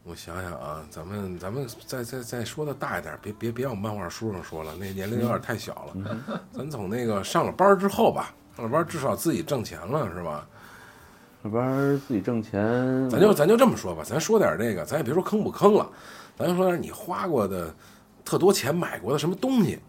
[0.03, 6.17] 我想想啊，咱们咱们再再再说的大一点，别别别往漫画书上说了，那年龄有点太小了。
[6.51, 10.47] 咱从那个上了班之后吧，上了班至少自己挣钱了，是吧？
[11.43, 15.89] 上班自己挣钱，咱就咱就这么说吧，咱说点这个，咱也别说坑不坑了，
[16.37, 17.73] 咱就说点你花过的
[18.25, 19.79] 特多钱买过的什么东西，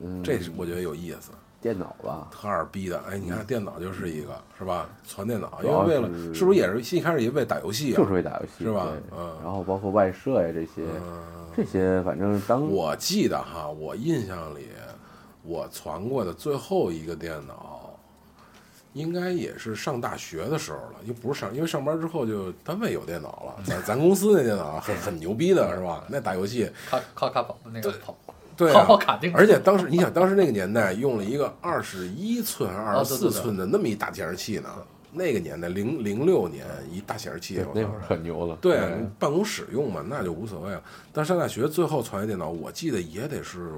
[0.00, 1.30] 嗯这是我觉得有意思。
[1.60, 4.88] 电脑吧，特二逼的，哎，你看电脑就是一个，是吧？
[5.08, 7.96] 传电脑，因为为了是是不是也是一开始也为打游戏啊？
[7.96, 8.88] 就是为打游戏，是吧？
[9.16, 9.36] 嗯。
[9.42, 10.86] 然后包括外设呀这些，
[11.56, 14.68] 这些反正当我记得哈，我印象里，
[15.42, 17.98] 我传过的最后一个电脑，
[18.92, 26.04] 应该也是上大学的时候了，又不是上，因为上班之后就单位有电脑了，咱咱公司那电脑很很牛逼的是吧？
[26.08, 28.16] 那打游戏，靠靠卡跑那个跑
[28.56, 28.72] 对、
[29.34, 34.68] 而且当时你想，当时那个年代用了一个二十一寸、二十四寸的那么一大显示器呢，
[35.12, 38.78] 那个年代零零六年一大显示器，那会儿很牛了，对，
[39.18, 40.82] 办公室用嘛，那就无所谓了。
[41.12, 43.72] 但上大学最后传一电脑，我记得也得是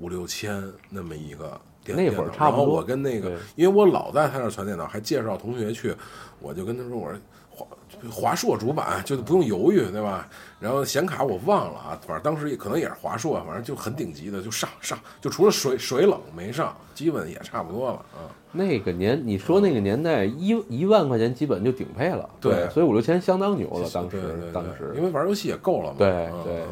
[0.00, 5.94] 五六千那么一个电那会儿电脑差不多然后我跟那个，因为我老在他那儿传电脑，还介绍同学去，
[6.40, 7.18] 我就跟他说我说
[7.50, 7.66] 华
[8.10, 10.28] 华硕主板，就不用犹豫，对吧？
[10.60, 18.26] 然后显卡我忘了啊，反正当时也可能也是华硕，反正就很顶级的，就上上，就除了水水冷没上，基本也差不多了啊。
[18.50, 25.96] 那个年，你说那个年代一一万块钱基本就顶配了，对所以五六千相当牛了，当时当时因为玩游戏也够了嘛。
[25.98, 26.62] 对嗯对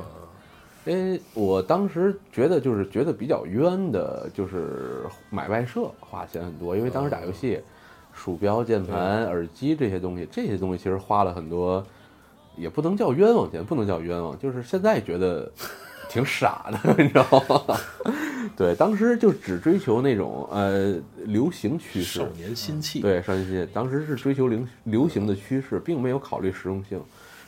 [0.87, 7.61] 因为我当时觉得就是觉得比较冤的，就是买外设花钱很多，因为当时打游戏，
[8.13, 11.85] 鼠标、键盘、耳机这些东西，这些东西其实花了很多，
[12.57, 15.51] 也不能叫冤枉钱，不能叫冤枉，就是现在觉得
[16.09, 17.77] 挺傻的， 你知道吗？
[18.57, 23.01] 对，当时就只追求那种呃流行趋势少，年心气。
[23.01, 27.01] 对，上进心，当时是追求流流行的趋势，并没有考虑实用性。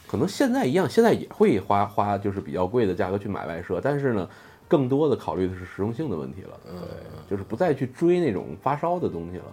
[0.07, 4.29] 可能现在一样，现在也会花花就是比较贵的价格去买外设，但是呢，
[4.67, 6.61] 更多的考虑的是实用性的问题了。
[6.65, 9.45] 对，就是不再去追那种发烧的东西了。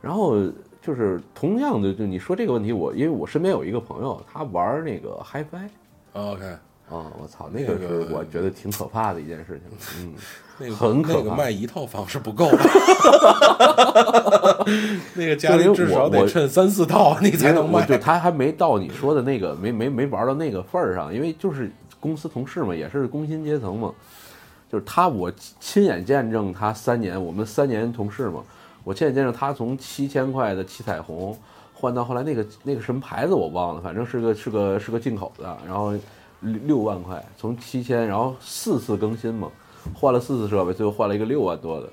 [0.00, 0.36] 然后
[0.82, 5.68] 就是同样的，就你说这个问题，我因为我身边有一个朋友，他玩那个 HiFi
[6.12, 6.44] OK，
[6.88, 10.00] 啊，我操，那个是我觉得挺可怕的一件事情。
[10.00, 10.14] 嗯，
[10.58, 11.18] 那个很可怕。
[11.20, 12.58] 那个卖一套房是不够的，
[15.14, 17.80] 那个家里至少得趁三四套你才能卖。
[17.80, 21.70] 我对他还没到你说的那个，没没没玩到那个份儿上，因为就是
[22.00, 23.92] 公司同事嘛，也是工薪阶层嘛，
[24.72, 28.42] 就是他我亲眼见证他三年，我们三年同事嘛，
[28.84, 31.36] 我亲眼见证他从七千块的七彩虹
[31.74, 35.92] 换到后来那个那个什么牌子我忘了，反正是个是个是个进口的，然后
[36.40, 39.50] 六六万块，从七千，然后四次更新嘛，
[39.94, 41.88] 换了四次设备，最后换了一个六万多的。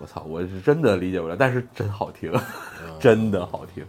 [0.00, 0.22] 我操！
[0.28, 2.32] 我是真的理解不了，但是真好听，
[3.00, 3.84] 真的好听。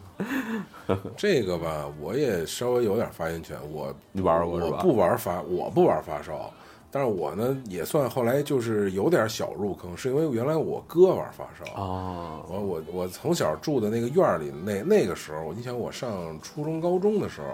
[1.16, 3.56] 这个吧，我也稍微有点发言权。
[3.72, 6.52] 我你玩过是吧我不玩发，我不玩发烧，
[6.92, 11.82] 但是我呢也算后来就是有点小入坑，是因为原来我哥玩发烧。
[11.82, 17.48] 哦，我我我从小住的那个院儿里，那那个时候，你想我上初中高中的时候，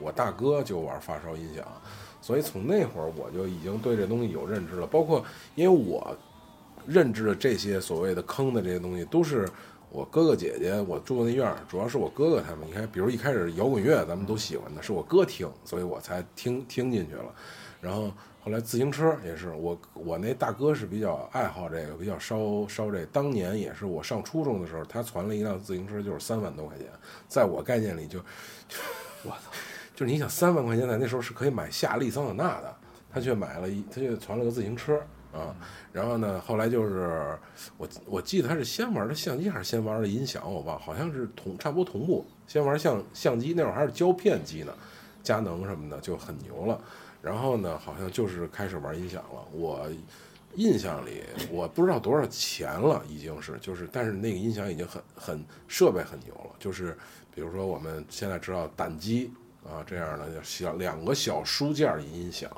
[0.00, 1.64] 我大哥就玩发烧音响，
[2.20, 4.86] 所以从那会儿我就已经对这东西有认知了。
[4.86, 5.24] 包括
[5.54, 6.16] 因为我
[6.86, 9.48] 认知的这些所谓的坑的这些东西，都是
[9.92, 12.66] 我哥哥姐姐，我住的那院儿，主要是我哥哥他们。
[12.66, 17.26] 你看，比如一开始摇滚乐咱们都喜欢的，是我哥听，所以我才听听进去了。
[17.80, 18.10] 然后
[18.42, 23.04] 后来自行车也是我我那大哥是比较爱好这个，比较烧烧这。
[23.06, 26.86] 当年也是我上初中的时候，他攒了一辆自行车，就是三万多块钱，
[27.28, 28.18] 在我概念里就，
[29.24, 29.50] 我操，
[29.94, 32.74] 就是你想三万块钱在那时候是可以买夏利桑塔纳的，
[33.12, 34.98] 他却买了一，他却攒了个自行车
[35.34, 35.54] 啊。
[35.92, 37.38] 然后呢，后来就是
[37.76, 44.72] 我我记得他是先玩的相机还是先玩的音响，我忘了，好像是同差不多同步，先玩相相机，那会儿还是胶片机呢。
[45.22, 46.80] 佳能什么的就很牛了。
[47.22, 49.44] 然后呢，好像就是开始玩音响了。
[49.52, 49.86] 我
[50.54, 56.50] 印象里，我不知道多少钱了，已经是就是，但是那个音响已经很很设备很牛了。
[56.58, 56.96] 就是
[57.34, 59.30] 比如说我们现在知道胆机
[59.64, 62.50] 啊这样的小两个小书架音响，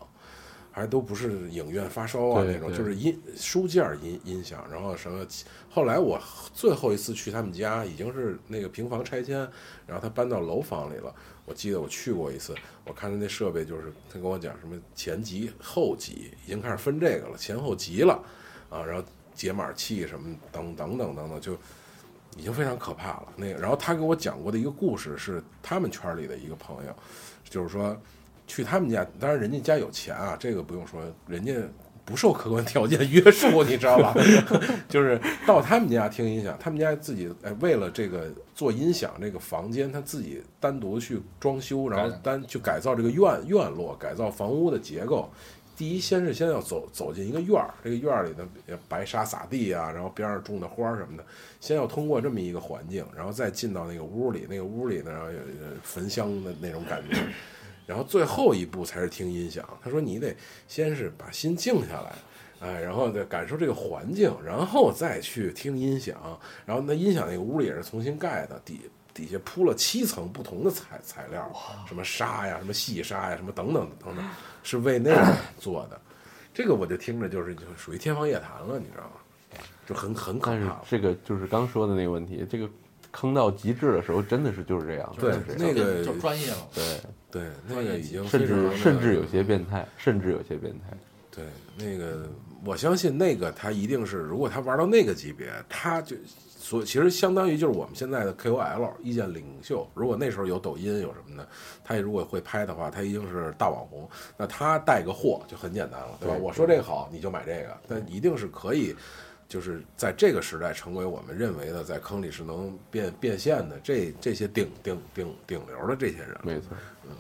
[0.71, 4.65] 还都不是影院发烧啊那种，就是音书架音音响。
[4.71, 5.27] 然后什么，
[5.69, 6.19] 后来我
[6.55, 9.39] 最后一次去他们家，已经是那个平房拆迁，
[9.87, 11.15] 然后他搬到楼房里了。
[11.45, 18.15] 我记得我去过一次，我看他那设备就是他跟我讲什么前级、后级，已经开始分这个了，前后级了
[18.71, 21.55] 啊，然后解码器什么等等等等等，就
[22.37, 23.33] 已经非常可怕了。
[23.37, 26.97] 那个，然后他给我讲过的一个故事是他们圈里的一个朋友，
[27.45, 27.97] 就是说
[28.47, 31.55] 去他们家，当然人家家有钱啊，这个不用说，人家。
[32.05, 34.15] 不受客观条件约束，你知道吧？
[34.89, 45.31] 就是到他们家听音响，他们家自己哎，为了这个做音响这个房间，他自己单独去装修，然后单去改造这个院院落，改造房屋的结构。
[45.75, 48.47] 第一，先是先要走走进一个院儿，这个院儿里的
[48.89, 51.25] 白沙撒地啊，然后边上种的花儿什么的，
[51.61, 55.39] 先要通过这么一个环境，然后再进到那个屋里，那个屋里呢有
[55.83, 57.17] 焚香的那种感觉。
[57.87, 59.67] 然后最后一步才是听音响。
[59.83, 60.35] 他说你得
[60.69, 62.15] 先是把心静下来，
[62.61, 66.17] 哎，然后再感受这个环境，然后再去听音响。
[66.65, 68.81] 然后那音响那个屋里也是重新盖的，底
[69.13, 71.53] 底下铺了七层不同的材材料，
[71.87, 74.25] 什么沙呀，什么细沙呀，什么等等等等，
[74.63, 76.01] 是为那个做的。
[76.55, 79.11] 这个我就听着就是就属于天方夜谭了，你知道吗？
[79.85, 80.81] 就很很可但是怕。
[80.89, 82.71] 这个就是刚说的那个问题，这个
[83.13, 86.69] 坑到极致的时候，真的是就是这样，对那个就专业了。
[86.75, 87.01] 对，
[87.31, 90.97] 对，那个已经甚非常的至甚至有些变态，甚至有些变态。
[91.31, 91.45] 对，
[91.77, 92.29] 那个
[92.65, 96.17] 我相信那个他一定是，如果他玩到那个级别，他就
[96.59, 99.87] 所其实相当于就是我们现在的 KOL 意见领袖。
[99.95, 101.47] 如果那时候有抖音有什么的，
[101.85, 104.09] 他如果会拍的话，他一定是大网红。
[104.39, 106.35] 那他带个货就很简单了，对吧？
[106.35, 108.95] 对我说这个好，你就买这个，但一定是可以。
[109.53, 116.69] 就是在这个时代，成为我们认为的在坑里是能变变现的这这些顶顶顶顶流的这些人，没错，
[117.05, 117.11] 嗯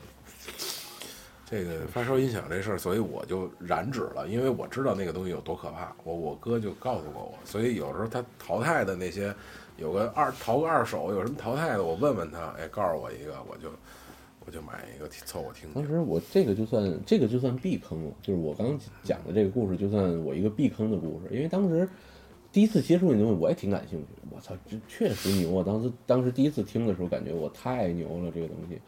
[1.45, 5.95] 这个发烧音响这事儿，所以我就染指了，因为我知道那个东西有多可怕。
[6.05, 9.35] 我我哥就告诉过我，所以有时候他淘汰的那些，
[9.77, 13.69] 有个二淘个二手，有什么淘汰的，我问问他，哎，告诉我一个，我就
[14.47, 15.75] 我就买一个凑合听听。
[15.75, 21.87] 当时我这个就算这个就算避坑了，就是我刚讲的这个故事，就算我一个避坑的故事，因为当时
[22.53, 24.07] 第一次接触那东西，我也挺感兴趣。
[24.31, 25.65] 我操，这确实牛我！
[25.65, 28.79] 当时当时第一次听的时候，感觉我太牛了这个东西。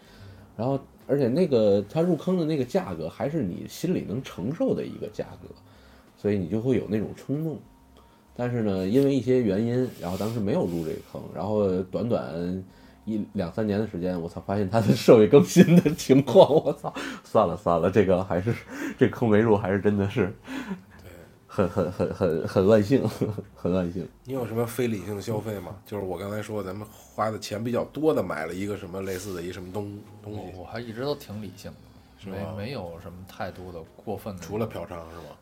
[0.57, 5.49] 然后，而且那个它入坑的那个价格，还是你心里能承受的一个价格，
[6.17, 7.59] 所以你就会有那种冲动。
[8.37, 12.65] 但是呢，因为一些原因，然后当时没有入这个坑，然后短短
[13.05, 16.93] 一两三年的时间，我操，发现它的设备更新的情况，我操，
[17.25, 18.55] 算了算了，这个还是
[18.99, 20.33] 这坑没入，还是真的是，
[21.55, 23.09] 很很很很很万幸，
[23.55, 24.09] 很万幸。
[24.25, 25.77] 你有什么非理性消费吗？
[25.87, 31.71] 就是我刚才说，咱们花的钱比较多的，买了一个什么类似的一什么东东西，我我还一直都挺理性
[32.25, 34.43] 的，没没有什么太多的过分的。
[34.43, 35.37] 除了嫖娼是吗？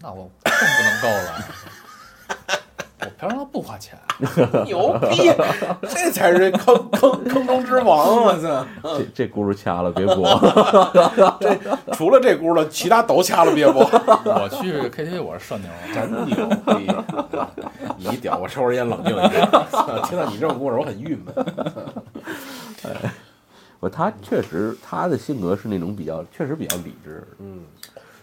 [0.00, 2.58] 那我 更不能够了。
[3.02, 3.98] 我嫖娼不花钱，
[4.64, 5.30] 牛逼，
[5.82, 8.24] 这才是坑坑坑中之王！
[8.24, 8.66] 我操！
[8.96, 10.24] 这这轱辘掐了，别播。
[11.40, 11.58] 这
[11.94, 13.82] 除了这轱辘，其他都掐了别播。
[14.24, 16.46] 我去 KTV 我是社牛，真牛
[16.76, 16.88] 逼！
[17.96, 19.46] 你屌，我抽根烟冷静一下。
[20.06, 21.34] 听到你这种故事，我很郁闷。
[23.80, 27.26] 不，他确实他的性格是那种比较，确实比较理智。
[27.40, 27.64] 嗯，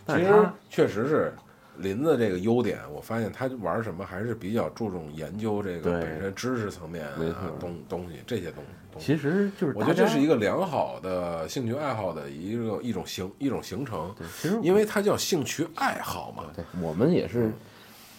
[0.06, 1.34] 但是他其实确实是
[1.80, 7.18] 林子这个优点，我发现他玩什么还是比较注重研究这个对本身知识层面啊
[7.60, 9.08] 东东西这些东东西。
[9.08, 16.44] 其实就是我觉得这是一个个良好的兴趣爱好的一个一种形一种形成，其实因为它叫兴趣爱好嘛。
[16.56, 17.52] 对我们也是，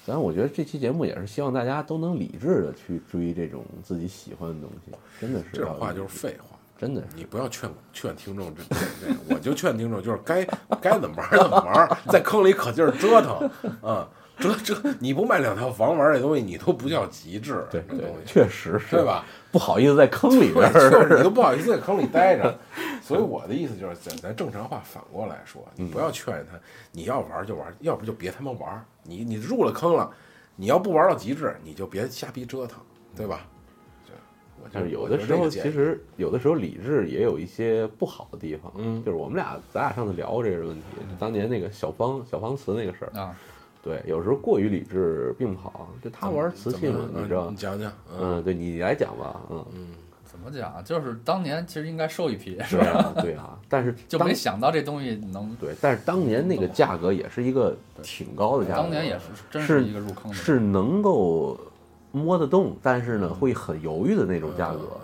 [0.06, 6.49] 咱我觉得这期节目也是希望大家都能理智的去追这种自己喜欢的东西，真的是这种话就是废话。
[6.80, 8.74] 真的是你不要劝劝听众这这
[9.06, 10.42] 这，我就劝听众就是该
[10.80, 13.50] 该怎么玩怎么玩，在坑里可劲儿折腾
[13.82, 14.08] 啊，
[14.38, 17.84] 这这你不卖两套房玩这东西，你都不叫极致，对
[18.24, 19.04] 确实是对？
[19.04, 19.26] 吧？
[19.52, 22.58] 不好意思在坑里边对，就是你，都 不好意思在坑里待着，
[23.02, 26.58] 所以我的意思就是，咱咱正常话反过来说，你不要劝他，
[26.92, 28.82] 你要玩儿就玩儿，要不就别他妈玩儿。
[29.02, 30.10] 你你入了坑了，
[30.56, 32.78] 你要不玩到极致，你就别瞎逼折腾，
[33.14, 33.46] 对吧？
[34.72, 38.72] 就就是有的时候，其实有的时候理智也有一些不好的地方。
[38.76, 43.18] 嗯就是我们俩，咱俩上次聊过这个问题，就当年那个小方小方瓷那个事儿。
[43.18, 43.36] 啊，
[43.82, 45.88] 对，有时候过于理智并不好。
[46.02, 47.56] 就他玩瓷器嘛，你知道你？
[47.56, 49.64] 讲讲，嗯，对你来讲吧，嗯，
[50.24, 50.82] 怎么讲啊？
[50.82, 52.98] 就是当年其实应该收一批，是对吧？
[52.98, 60.34] 啊， 对啊，但是就没想到这东西能，对，但是当年那个价格也是一个挺高的价格，当年也是真是一个入坑的。
[60.36, 61.58] 是能够
[62.12, 64.98] 摸得动，但是呢会很犹豫的那种价格。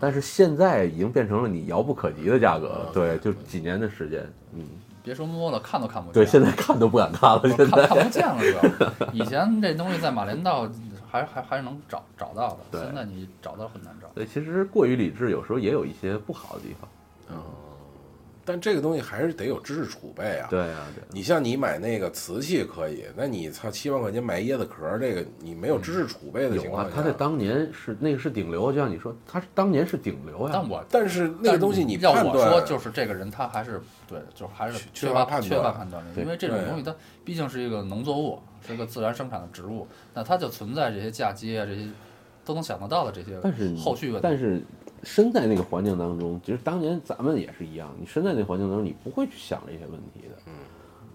[0.00, 4.62] 但是现在已经变成了你遥不可及的价格了，对，就几年的时间，嗯，
[5.02, 6.14] 别说摸了，看都看不见。
[6.14, 9.12] 对，现在看都不敢看了，现在看看不见了，主要。
[9.12, 10.68] 以前这东西在马连道
[11.10, 14.08] 还还还是能找找到的，对现在你找到很难找。
[14.14, 17.38] 对，其实过于理智有时候也有一些不好的地方。
[18.44, 20.46] 但这个东西还是得有知识储备啊。
[20.50, 21.02] 对啊，对。
[21.10, 30.50] 你像你买那个瓷器可以，那你操七万块钱买椰子壳，这个你没有知识储备的情况下，，啊他在当年是那个是顶流，就像你说，它是当年是顶流呀。
[30.52, 41.88] 但我但是那个东西你要我说，就是这个人他还是对，就还是缺缺乏乏判断缺乏判断力，因为这种东西它毕竟是一个农作物，是一个自然生产的植物，那它就存在这些嫁接啊，这些
[42.44, 44.20] 都能想得到的这些但是后续问题。
[44.22, 44.62] 但是
[45.02, 50.52] 身在那个环境当中，其实当年咱们也是一样，你身在那个环境当中，你不会去想这些问题的，嗯，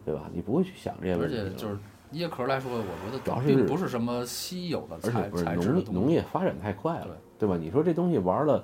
[0.06, 0.30] 对吧？
[0.34, 1.50] 你不会去想这些问题而。
[1.50, 1.78] 且就是
[2.14, 7.58] 椰壳来说，我觉得主要是不是什么稀有的而且材不是农材质农，农业发展太快了对，对吧？
[7.62, 8.64] 你说这东西玩了，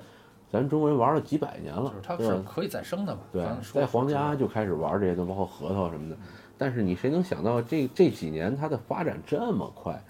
[0.52, 2.18] 咱中国人玩了几百年了就是，它？
[2.18, 3.22] 是可以再生的嘛。
[3.32, 6.18] 对在皇家就开始玩这些东西，包括核桃什么的。
[6.58, 10.02] 但是你谁能想到这这几年它的发展这么快，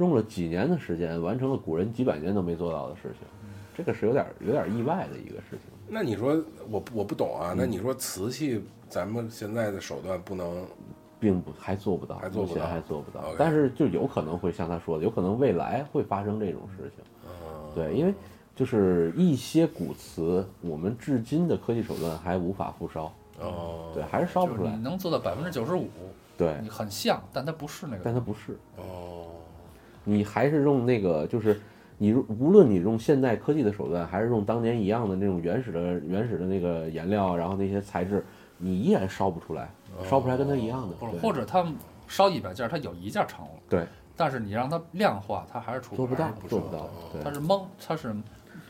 [0.00, 3.28] 用了几年的时间完成了古人几百年都没做到的事情，
[3.76, 5.60] 这个是有点有点意外的一个事情。
[5.86, 10.64] 那你说我我不懂嗯啊，那你说瓷器咱们现在的手段不能
[11.20, 13.22] 并不还做不到，还做不到目前还做不到。
[13.36, 17.04] 但是就有可能会像他说的，有可能未来会发生这种事情。
[17.26, 17.30] 嗯
[17.74, 18.14] 对，因为
[18.56, 24.82] 就是一些古瓷，我们至今的科技手段还无法复烧，哦对，还是烧不出来就是你。
[24.82, 25.88] 能做到百分之九十五，
[26.38, 28.02] 对，你很像，但它不是那个。
[28.02, 29.26] 但它不是，哦
[30.10, 31.60] 你还是用那个，就是
[31.96, 38.24] 你无论你用现代科技的手段，还是用当年一样的那种原始的原始的那个颜料，然后那些材质，
[38.58, 39.70] 你依然烧不出来，
[40.02, 40.96] 烧不出来跟它一样的。
[41.22, 41.74] 或者他们
[42.08, 43.86] 烧一百件儿，它有一件儿成了，对，
[44.16, 48.12] 但是你让它量化，它还是出做不到做不到，对，它是蒙，它是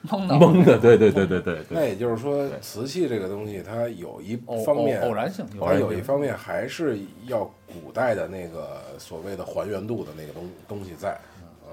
[0.03, 11.17] 蒙的蒙的，对对对对对那，也就是说，瓷器这个东西，它有一方面偶偶然性，它有一方面还是要古代的那个所谓的还原度的那个东东西在。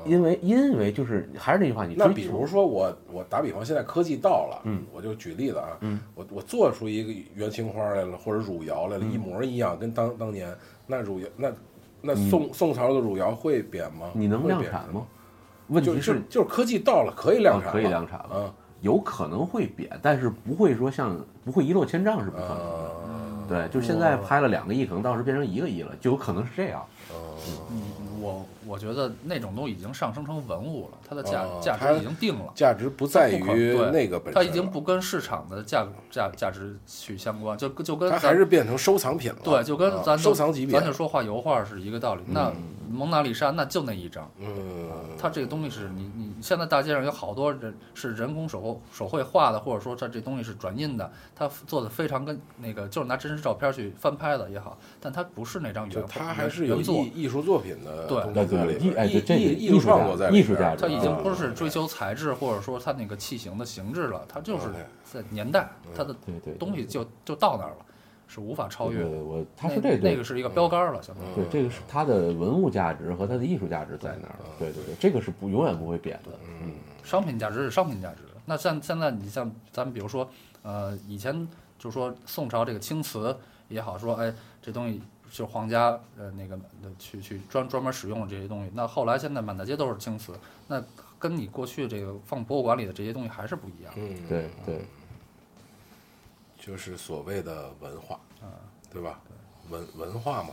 [0.07, 10.55] 因为因为就是还是那句话，你那比如说我我打比方，现在科技到了，嗯，我就举例子啊，嗯，我我做出一个元青花来了，或者汝窑来了，一模一样，跟当当年
[10.85, 11.51] 那汝窑那
[12.01, 14.07] 那宋宋朝的汝窑会贬吗？
[14.13, 15.05] 你能量产吗？？
[15.67, 22.63] 问就题是就是科技到了，可以量产可以量产了嗯有可能会贬，但是不会说像不会一落千丈是不可能的。
[22.63, 22.91] 呃
[23.49, 26.85] 对，就现在拍了两个亿，可能到时候变成一个亿了，就有可能是这样。
[27.71, 27.81] 嗯，
[28.21, 32.51] 我我觉得那种都已经上升成文物了，它的价哦价值已经定了。
[32.53, 39.39] 价值不在于对那个本身，它已经不跟市场的价价价值去相关，就就跟它还是变成收藏品了。
[39.43, 42.23] 对，就跟啊咱就收藏级别咱就说画油画是一个道理。
[42.27, 42.51] 那
[42.89, 44.89] 蒙娜丽莎那就那一张，嗯，
[45.19, 64.67] 它这个东西是你你现在大街上有好多人是人工手手绘画的，或者说它这东西是转印的，它做的非常跟那个就是拿真实照片去翻拍的也好，但它不是那张就原它还是有艺，艺术作品的对对对在里边艺艺哎对这艺艺术价创作在里边艺术价值它已经啊不是追求材质或者说它那个器型的形制了，它就是
[65.03, 67.85] 在年代它的对对，东西就就到那儿了，
[68.27, 69.05] 是无法超越的。
[69.05, 71.35] 对对，我他那说这那个是一个标杆了，相当于。
[71.35, 74.45] 对，这个是它的文物价值和它的艺术价值在那儿了。
[74.59, 76.31] 对对对，这个是不永远不会变的。
[76.61, 78.23] 嗯，商品价值是商品价值。
[78.45, 80.29] 那像现在你像咱们比如说，
[80.61, 81.47] 呃，以前
[81.77, 83.35] 就说宋朝这个青瓷
[83.69, 88.71] 也好，说哎这东西就是皇家呃那个呃去去专专门使用的这些东西。
[88.73, 90.33] 那后来现在满大街都是青瓷，
[90.67, 90.83] 那
[91.19, 93.93] 跟你过去这个放博物馆里的这些东西还是不一样。
[93.95, 94.81] 嗯，对对，
[96.59, 98.19] 就是所谓的文化，
[98.91, 99.19] 对吧？
[99.69, 100.49] 文文化嘛，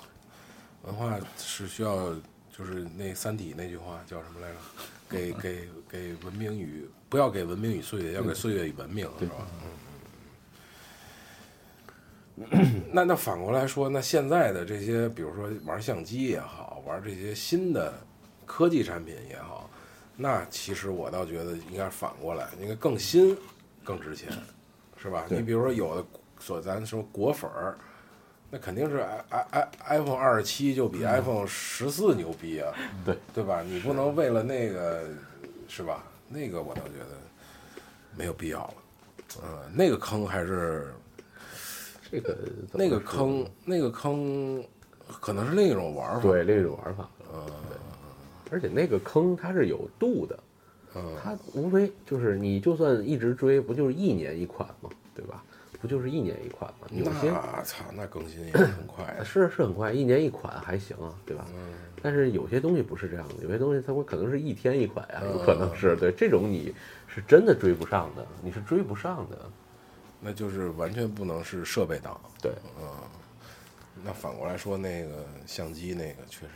[0.83, 2.13] 文化是需要，
[2.57, 4.57] 就是那《三体》那句话叫什么来着？
[5.09, 9.37] 给 给给文明与不要给文明与岁月，要给岁月与文明，是吧？
[9.63, 9.84] 嗯。
[12.93, 17.93] 那那反过来说，那现在的这些，比如说玩相机也好，玩这些新的
[18.45, 19.71] 科技产品也好，
[20.17, 23.37] 那其实我倒觉得应该反过来，应该更新
[23.85, 24.31] 更值钱，
[25.01, 25.27] 是吧？
[25.29, 26.05] 你比如说有的
[26.41, 27.77] 所咱说果粉儿，
[28.51, 32.73] 那肯定是 i i i iPhone 二十七就比 iPhone 十四牛逼啊，
[33.05, 33.63] 对对吧？
[33.63, 35.05] 你不能为了那个
[35.69, 36.03] 是吧？
[36.29, 37.17] 那个我倒觉得
[38.17, 38.75] 没有必要了，
[39.45, 40.93] 嗯，那个坑还是
[42.15, 42.39] 这个
[42.73, 44.63] 那个坑，那个坑
[45.21, 47.09] 可能是另一种玩法，对另一种玩法。
[47.33, 47.41] 嗯
[48.51, 50.39] 而且那个坑它是有度的，
[50.95, 54.89] 嗯，它无非就是你就算一直追，不就是一年一款吗？
[55.13, 55.43] 对吧？
[55.81, 56.87] 不就是一年一款吗？
[56.93, 59.23] 有些那操，那更新也很快啊。
[59.25, 61.45] 是是很快，一年一款还行啊，对吧？
[62.01, 66.73] 但是有些东西不是这样的，有些东西它会可能是一天一款呀、有可能是对这种你
[67.09, 69.39] 是真的追不上的，你是追不上的。
[70.25, 72.19] 那就是完全不能是设备党。
[72.41, 72.51] 对，
[72.81, 72.91] 嗯
[74.03, 76.53] 那反过来说，那个相机那个确实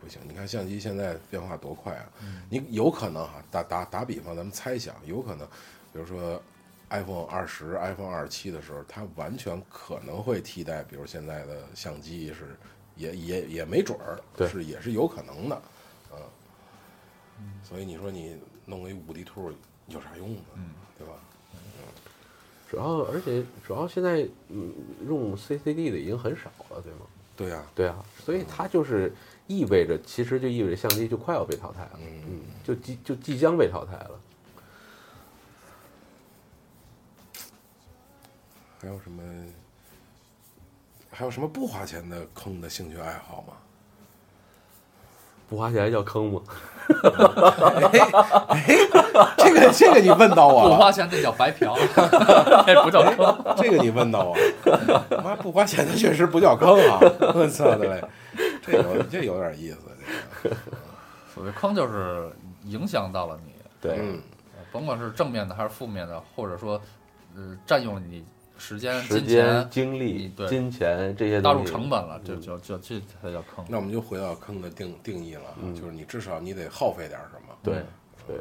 [0.00, 0.20] 不行。
[0.26, 2.10] 你看相机现在变化多快啊！
[2.48, 5.46] 你有可能哈，打打打比方，咱们猜想，有可能，
[5.92, 6.40] 比如说
[6.88, 12.56] iPhone 二十、iPhone 二十七的时候，它完全可能会替代，比如现在的相机是，
[12.96, 15.62] 也也也没准儿，对是也是有可能的，
[16.12, 17.60] 嗯。
[17.62, 19.52] 所以你说你弄一五 D 兔
[19.88, 20.42] 有啥用呢？
[20.96, 21.12] 对吧？
[22.70, 24.72] 主要而且主要现在嗯
[25.06, 27.00] 用 CCD 的已经很少了，对吗？
[27.36, 29.12] 对呀、对啊，所以它就是
[29.46, 34.20] 意味着，其实就意味着相机就快要被淘汰了，嗯，就即就即将被淘汰了。
[38.80, 39.22] 还有什么？
[41.10, 43.54] 还有什么不花钱的坑的兴趣爱好吗？
[45.48, 46.40] 不花钱叫坑吗？
[49.36, 51.76] 这个这个你问到我了，不花钱那叫白嫖，
[52.66, 53.54] 这不叫坑。
[53.56, 54.42] 这个你问到我了。
[55.22, 56.98] 妈不花钱的确实不叫坑啊！
[57.34, 58.04] 我操的嘞，
[58.62, 59.78] 这有这有点意思，
[60.42, 60.56] 这个
[61.34, 62.30] 所谓坑就是
[62.64, 64.20] 影响到了你，对，嗯
[64.72, 66.80] 甭管是正面的还是负面的，或者说，
[67.36, 68.24] 呃，占用了你
[68.58, 73.64] 时间、金时间、钱、精力、金钱这些纳入，成本了，这就就这才叫坑。
[73.68, 77.56] 那我们就回到坑的定定义了，就是你至少你得耗费点什么。
[77.62, 77.82] 对
[78.26, 78.36] 对，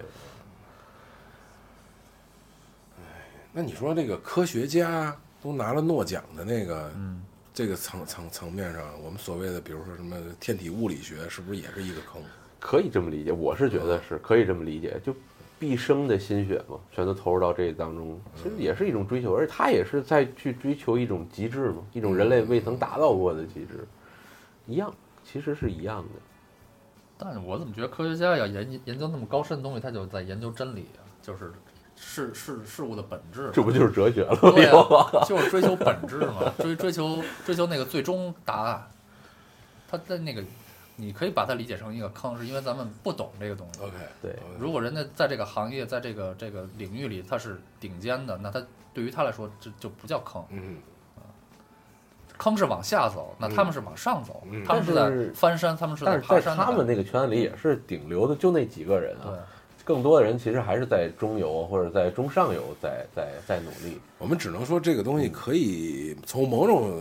[3.53, 12.21] 那你说这个科学家都拿了诺奖的那个，嗯，这个层层层面上，我们所谓的比如说什么天体物理学，是不是也是一个坑？
[12.59, 15.15] 可以这么理解，我是觉得是可以这么理解，就
[15.59, 23.87] 毕生的心血嘛，全都投入到这当中，其实也是一种追求，而且他也是在去追求一种极致嘛，一种人类未曾达到过的极致，
[24.67, 24.93] 一样，
[25.23, 26.09] 其实是一样的。
[27.17, 31.51] 但是我怎么觉得科学家要研究研究那么高深的东西，他就在研究真理啊，就是
[31.95, 33.49] 事事事物的本质。
[33.51, 34.51] 这不就是哲学了吗？
[34.51, 38.87] 对啊， 就是追求本质嘛，追追求追求那个最终答案。
[39.89, 40.43] 他在那个，
[40.99, 43.81] 你可以把它理解成一个坑，是因为咱们不懂这个东西。
[43.81, 44.35] OK，对。
[44.59, 48.61] 如果人家在这个行业，在这个这个领域里他是顶尖的，那他
[48.93, 50.77] 对于他来说这就不叫坑，嗯，
[52.37, 54.65] 坑是往下走，那他们是往上走，嗯。
[54.65, 59.31] 他们是在翻山，他们是在爬山他们那个圈子里也是顶流的，就那几个人对。
[59.31, 59.37] 啊，
[59.87, 63.97] 更多的人其实还是在中游或者在中上游在在在努力。
[64.17, 66.91] 我们只能说这个东西可以从某种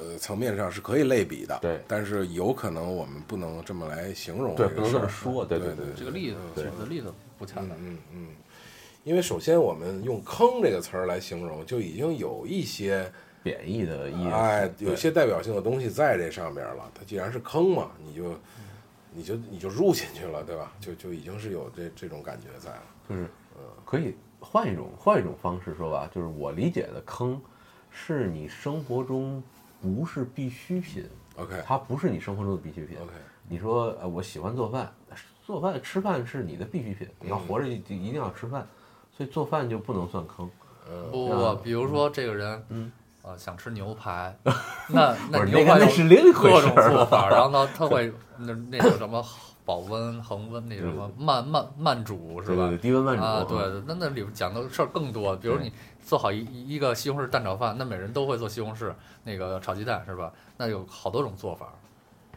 [0.00, 7.70] 呃层面上是可以类比的，对但是有可能我们不能这么来形容对不能这么说对对对对这个例子对举的例子不恰当。
[7.80, 8.28] 嗯嗯，
[9.02, 13.10] 因为首先我们用“坑”这个词儿来形容，就已经有一些
[13.42, 16.88] 贬义的意思，哎，有些代表性的东西在这上面了。
[16.94, 18.36] 它既然是坑嘛，你就
[19.16, 20.70] 你就你就入进去了，对吧？
[20.78, 22.82] 就就已经是有这这种感觉在了。
[23.08, 23.26] 就是
[23.84, 27.40] 可以换一种换一种方式说吧，就是我理解的坑，
[27.90, 29.42] 是你生活中
[29.80, 32.98] 不是必需品，OK 它不是你生活中的必需品。
[32.98, 33.12] OK，
[33.48, 34.92] 你说呃，我喜欢做饭，
[35.42, 38.66] 做饭吃饭是你的必需品，你要活着一一定要吃饭，
[39.16, 40.50] 所以做饭就不能算坑。
[41.10, 42.92] 不不不，比如说这个人，嗯，
[43.26, 44.36] 呃，想吃牛排，
[44.88, 49.20] 那那牛排是另一回各事儿种做法， 然后呢，他会那那种什么
[49.64, 52.78] 保温、恒温，那什么慢慢慢煮是吧对对？
[52.78, 55.34] 低温慢煮啊，对，对那那里边讲的事儿更多。
[55.34, 55.72] 比如你
[56.04, 58.94] 做好一一一个西红柿蛋炒饭，那每人都会做西红柿
[59.24, 60.32] 那个炒鸡蛋是吧？
[60.56, 61.72] 那有好多种做法。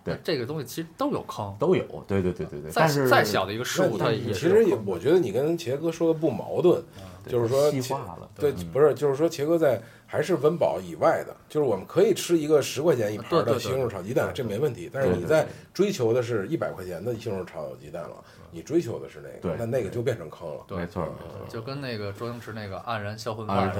[0.04, 2.72] 对这个东西其实都有坑，都有，对对对对对。
[2.72, 6.84] 再但是再小的一个事物，那它也其实也我觉得你跟茄哥说的不矛盾，
[7.28, 14.90] 就是说细化了，对，不是，就是说，茄哥在还是温饱以外的，就是我们可以吃一个十块钱一盘的西红柿炒鸡蛋，这没问题。
[14.92, 18.16] 但是你在追求的是一百块钱的西红柿炒鸡蛋了，
[18.52, 20.66] 你追求的是那个，那那个就变成坑了。
[20.70, 21.48] 没错没错。
[21.48, 23.72] 就跟那个周星驰那个黯然销魂饭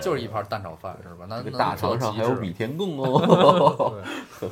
[0.00, 1.26] 就是一盘蛋炒饭是吧？
[1.28, 4.02] 那那这个大做肠上还有比天贡哦。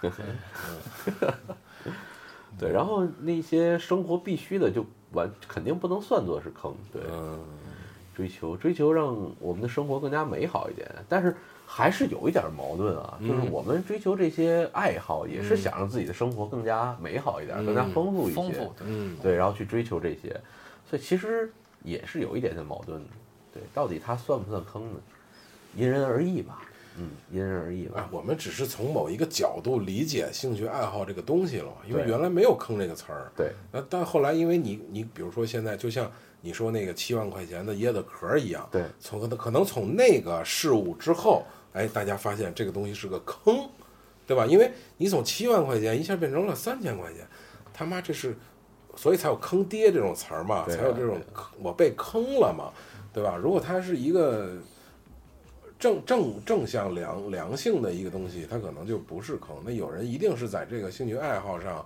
[0.00, 1.32] 对失败。
[2.58, 7.38] 对，然后那些生活必须的就完肯定不能算作是坑，对，嗯，
[8.14, 11.34] 追求追求让我们的生活更加美好一点，但是
[11.66, 20.38] 还是有一点矛盾啊，就是嗯我们追求这些爱好，也是想让自己的生活更加美好一点，更加嗯丰富一些，丰富，对嗯，对，然后去追求这些，
[20.88, 21.50] 所以其实
[21.82, 23.08] 也是有一点点矛盾的，
[23.54, 25.00] 对，到底它算不算坑呢？
[25.74, 26.60] 因人而异吧。
[26.98, 33.32] 嗯，因人而异啊吧。，我们只是从某一个角度理解兴趣爱好这个东西了嘛，因为原来没有坑这个词儿。
[33.36, 36.10] 对，那但后来因为你你比如说现在就像
[36.40, 43.68] 你说那个七万块钱的椰子壳一样，对，从可能从那个事物之后，哎，大家发现这个东西是个坑，
[44.26, 44.44] 对吧？
[44.44, 47.26] 因为你从七万块钱一下变成了三千块钱，
[47.72, 48.36] 他妈这是，
[48.96, 52.72] 所以才有坑爹这种词儿嘛，啊才有这种坑我被坑了嘛，
[53.12, 53.36] 对吧？
[53.36, 54.56] 如果它是一个
[55.82, 59.48] 正正正向良良性的一个东西，它可能就不是坑。
[59.64, 61.84] 那有人一定是在这个兴趣爱好上，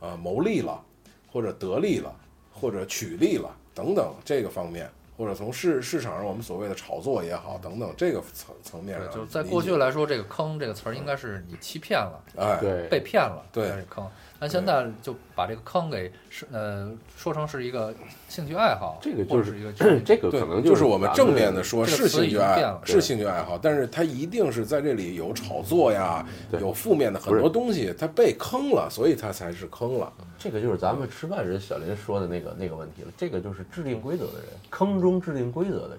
[0.00, 0.82] 呃，谋利了，
[1.30, 2.12] 或者得利了，
[2.52, 14.04] 或者取利了等等这个方面，或者从市市场上我们所谓的炒作也好等等这个层层面上，就是在过去来说，这个“坑”这个词儿应该是你欺骗了，哎，对，被骗了，对是坑。
[14.38, 17.94] 但现在就把这个坑给是呃说成是一个
[18.28, 26.26] 兴趣爱好，这个就是一个就是这个对，可能就是我们正面的的说是兴趣爱好是兴趣爱好，但是它一定是在这里有炒作呀，
[26.60, 30.12] 有负面的很多东西，它被坑了，所以它才是坑了。
[30.38, 33.08] 这个就是咱们吃饭人小林说的那个那个问题了。
[33.16, 35.98] 这个就是制定规则的人，坑中制定规则的人。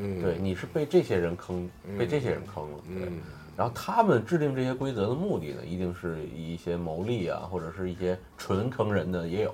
[0.00, 1.68] 嗯，对，你是被这些人坑，
[1.98, 2.78] 被这些人坑了。
[2.86, 3.18] 对，嗯，
[3.58, 9.52] 然后他们制定这些规则的目的呢，一定是以一些牟利啊，或者是一些纯坑人的也有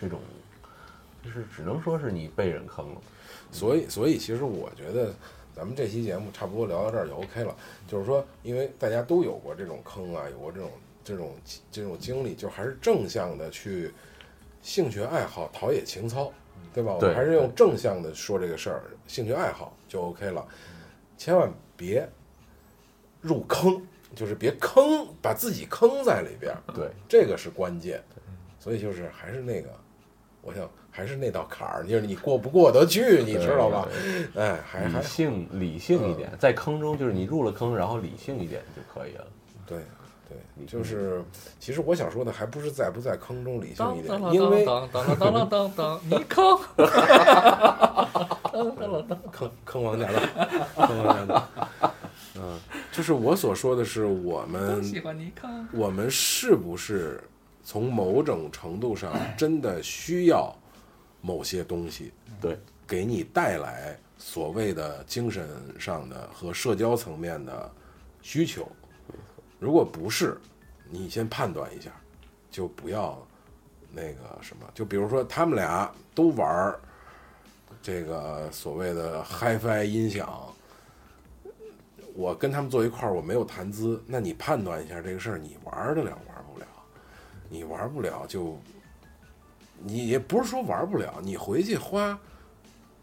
[0.00, 0.18] 这种，
[1.22, 3.00] 就是只能说是你被人坑了。
[3.50, 5.14] 所以所以其实我觉得。
[5.54, 7.54] 咱们这期节目差不多聊到这儿就 OK 了，
[7.86, 10.70] 就是说，因为大家都有过这种坑啊，有过这种
[11.04, 11.34] 这种
[11.70, 13.92] 这种经历，就还是正向的去
[14.62, 16.32] 兴趣爱好陶冶情操，
[16.72, 16.94] 对吧？
[16.94, 20.42] 我们还是用正向的说这个事儿，兴趣爱好就 OK 了，
[21.18, 22.08] 千万别
[23.22, 23.80] 入坑，
[24.14, 28.02] 就是别坑，把自己坑在里边儿，对，这个是关键。
[28.58, 29.70] 所以就是还是那个，
[30.40, 33.88] 我想还是那道坎儿，就是你过不过得去，你知道吧？
[34.36, 39.26] 哎，还还理性理性一点，在坑中就是你入了坑，然后理性一点就可以了。
[39.66, 39.78] 对
[40.28, 41.22] 对，就是
[41.58, 46.58] 其实我想说的还不是在不在坑中理性一点，因为当当当当当当当，你坑，
[49.32, 51.48] 坑坑王家大，坑王家大，
[52.36, 52.60] 嗯，
[52.92, 55.66] 就是我所说的是我们喜欢你坑。
[55.72, 57.18] 我们是不是
[57.64, 60.54] 从某种程度上真的需要
[61.22, 65.48] 某些东西，对，给你带来所谓的精神
[65.78, 67.72] 上的和社交层面的
[68.20, 68.70] 需求？
[69.58, 70.38] 如果不是，
[70.90, 71.90] 你先判断一下，
[72.50, 73.18] 就不要
[73.90, 74.66] 那个什么。
[74.74, 76.78] 就比如说他们俩都玩
[77.80, 80.51] 这个所谓的 HiFi 音响。
[82.14, 86.66] 我跟他们坐一块儿，我没有谈资，那你判断一下这个事儿，你玩得了玩不了？
[87.48, 88.58] 你玩不了就，
[89.82, 92.18] 你也不是说玩不了，你回去花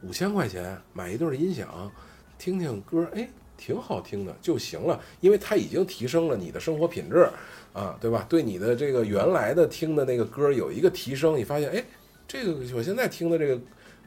[0.01, 1.91] 五千块钱买一对音响，
[2.37, 3.27] 听听歌，哎，
[3.57, 7.27] 挺好听的就行了，因为它已经提升了你的生活品质
[7.73, 8.25] 啊，对吧？
[8.29, 11.83] 对你的这个原来的听的那个歌有一个提升，你发现，哎，
[12.27, 13.59] 这个我现在听的这个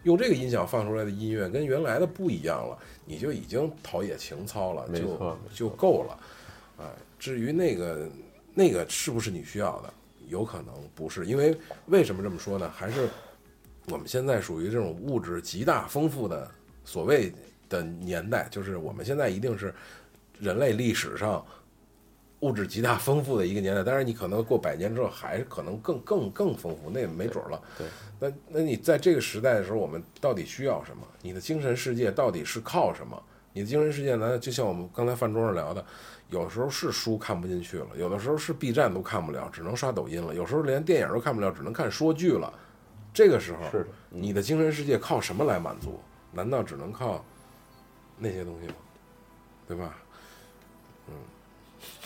[0.04, 6.18] 用这个音响放出来的音乐跟原来的不一样了，你就已经陶冶情操了，就就够了，
[6.78, 6.84] 哎，
[7.18, 8.08] 至于那个
[8.54, 9.92] 那个是不是你需要的？
[10.28, 11.54] 有可能不是，因为
[11.86, 12.70] 为什么这么说呢？
[12.74, 13.08] 还是
[13.86, 16.50] 我们现在属于这种物质极大丰富的
[16.84, 17.32] 所谓
[17.68, 19.74] 的年代，就是我们现在一定是
[20.38, 21.44] 人类历史上
[22.42, 23.82] 物质极大丰富的一个年代。
[23.82, 27.60] 当然，你可能过百年之后还是可能更更更丰富，那也没准儿了。
[27.76, 27.86] 对，
[28.20, 31.02] 那那你在这个时代的时候，我们到底需要什么？
[31.22, 33.20] 你的精神世界到底是靠什么？
[33.52, 34.38] 你的精神世界呢？
[34.38, 35.84] 就像我们刚才饭桌上聊的，
[36.30, 42.52] 有时候是书看不进去了，有的时候是 B 站都看不了，只能刷抖音了；有时候连电影都看不了，只能看说剧了。
[43.12, 46.00] 这个时候，是的嗯你的精神世界靠什么来满足？
[46.32, 47.22] 难道只能靠
[48.16, 48.74] 那些东西吗？
[49.68, 50.01] 对吧？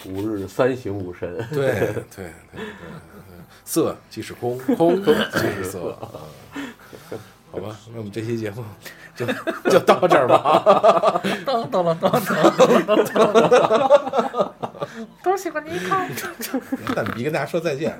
[0.04, 1.34] 吾日三省吾身。
[1.48, 2.30] 对 对对对对，
[3.64, 5.14] 色即是空，空即
[5.56, 5.98] 是色。
[6.54, 6.62] 嗯
[7.52, 8.62] 好吧，那我们这期节目
[9.14, 9.24] 就
[9.70, 11.18] 就到这儿吧。
[11.46, 12.22] 当当啷当当，
[15.22, 15.88] 都喜欢你坑。
[16.94, 17.98] 蛋比跟大家说再见，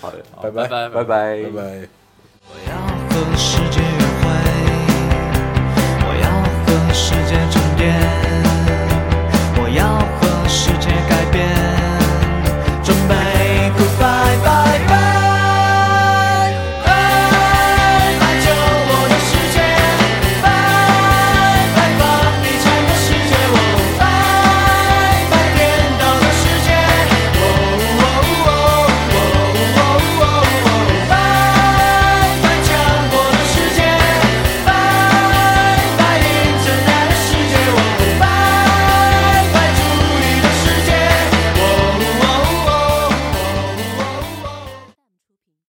[0.00, 1.36] 好的，拜拜拜拜拜拜拜。
[2.44, 2.76] 我要
[3.08, 3.84] 和世界约
[4.20, 4.22] 会，
[6.04, 6.24] 我要
[6.66, 7.80] 和世界沉淀。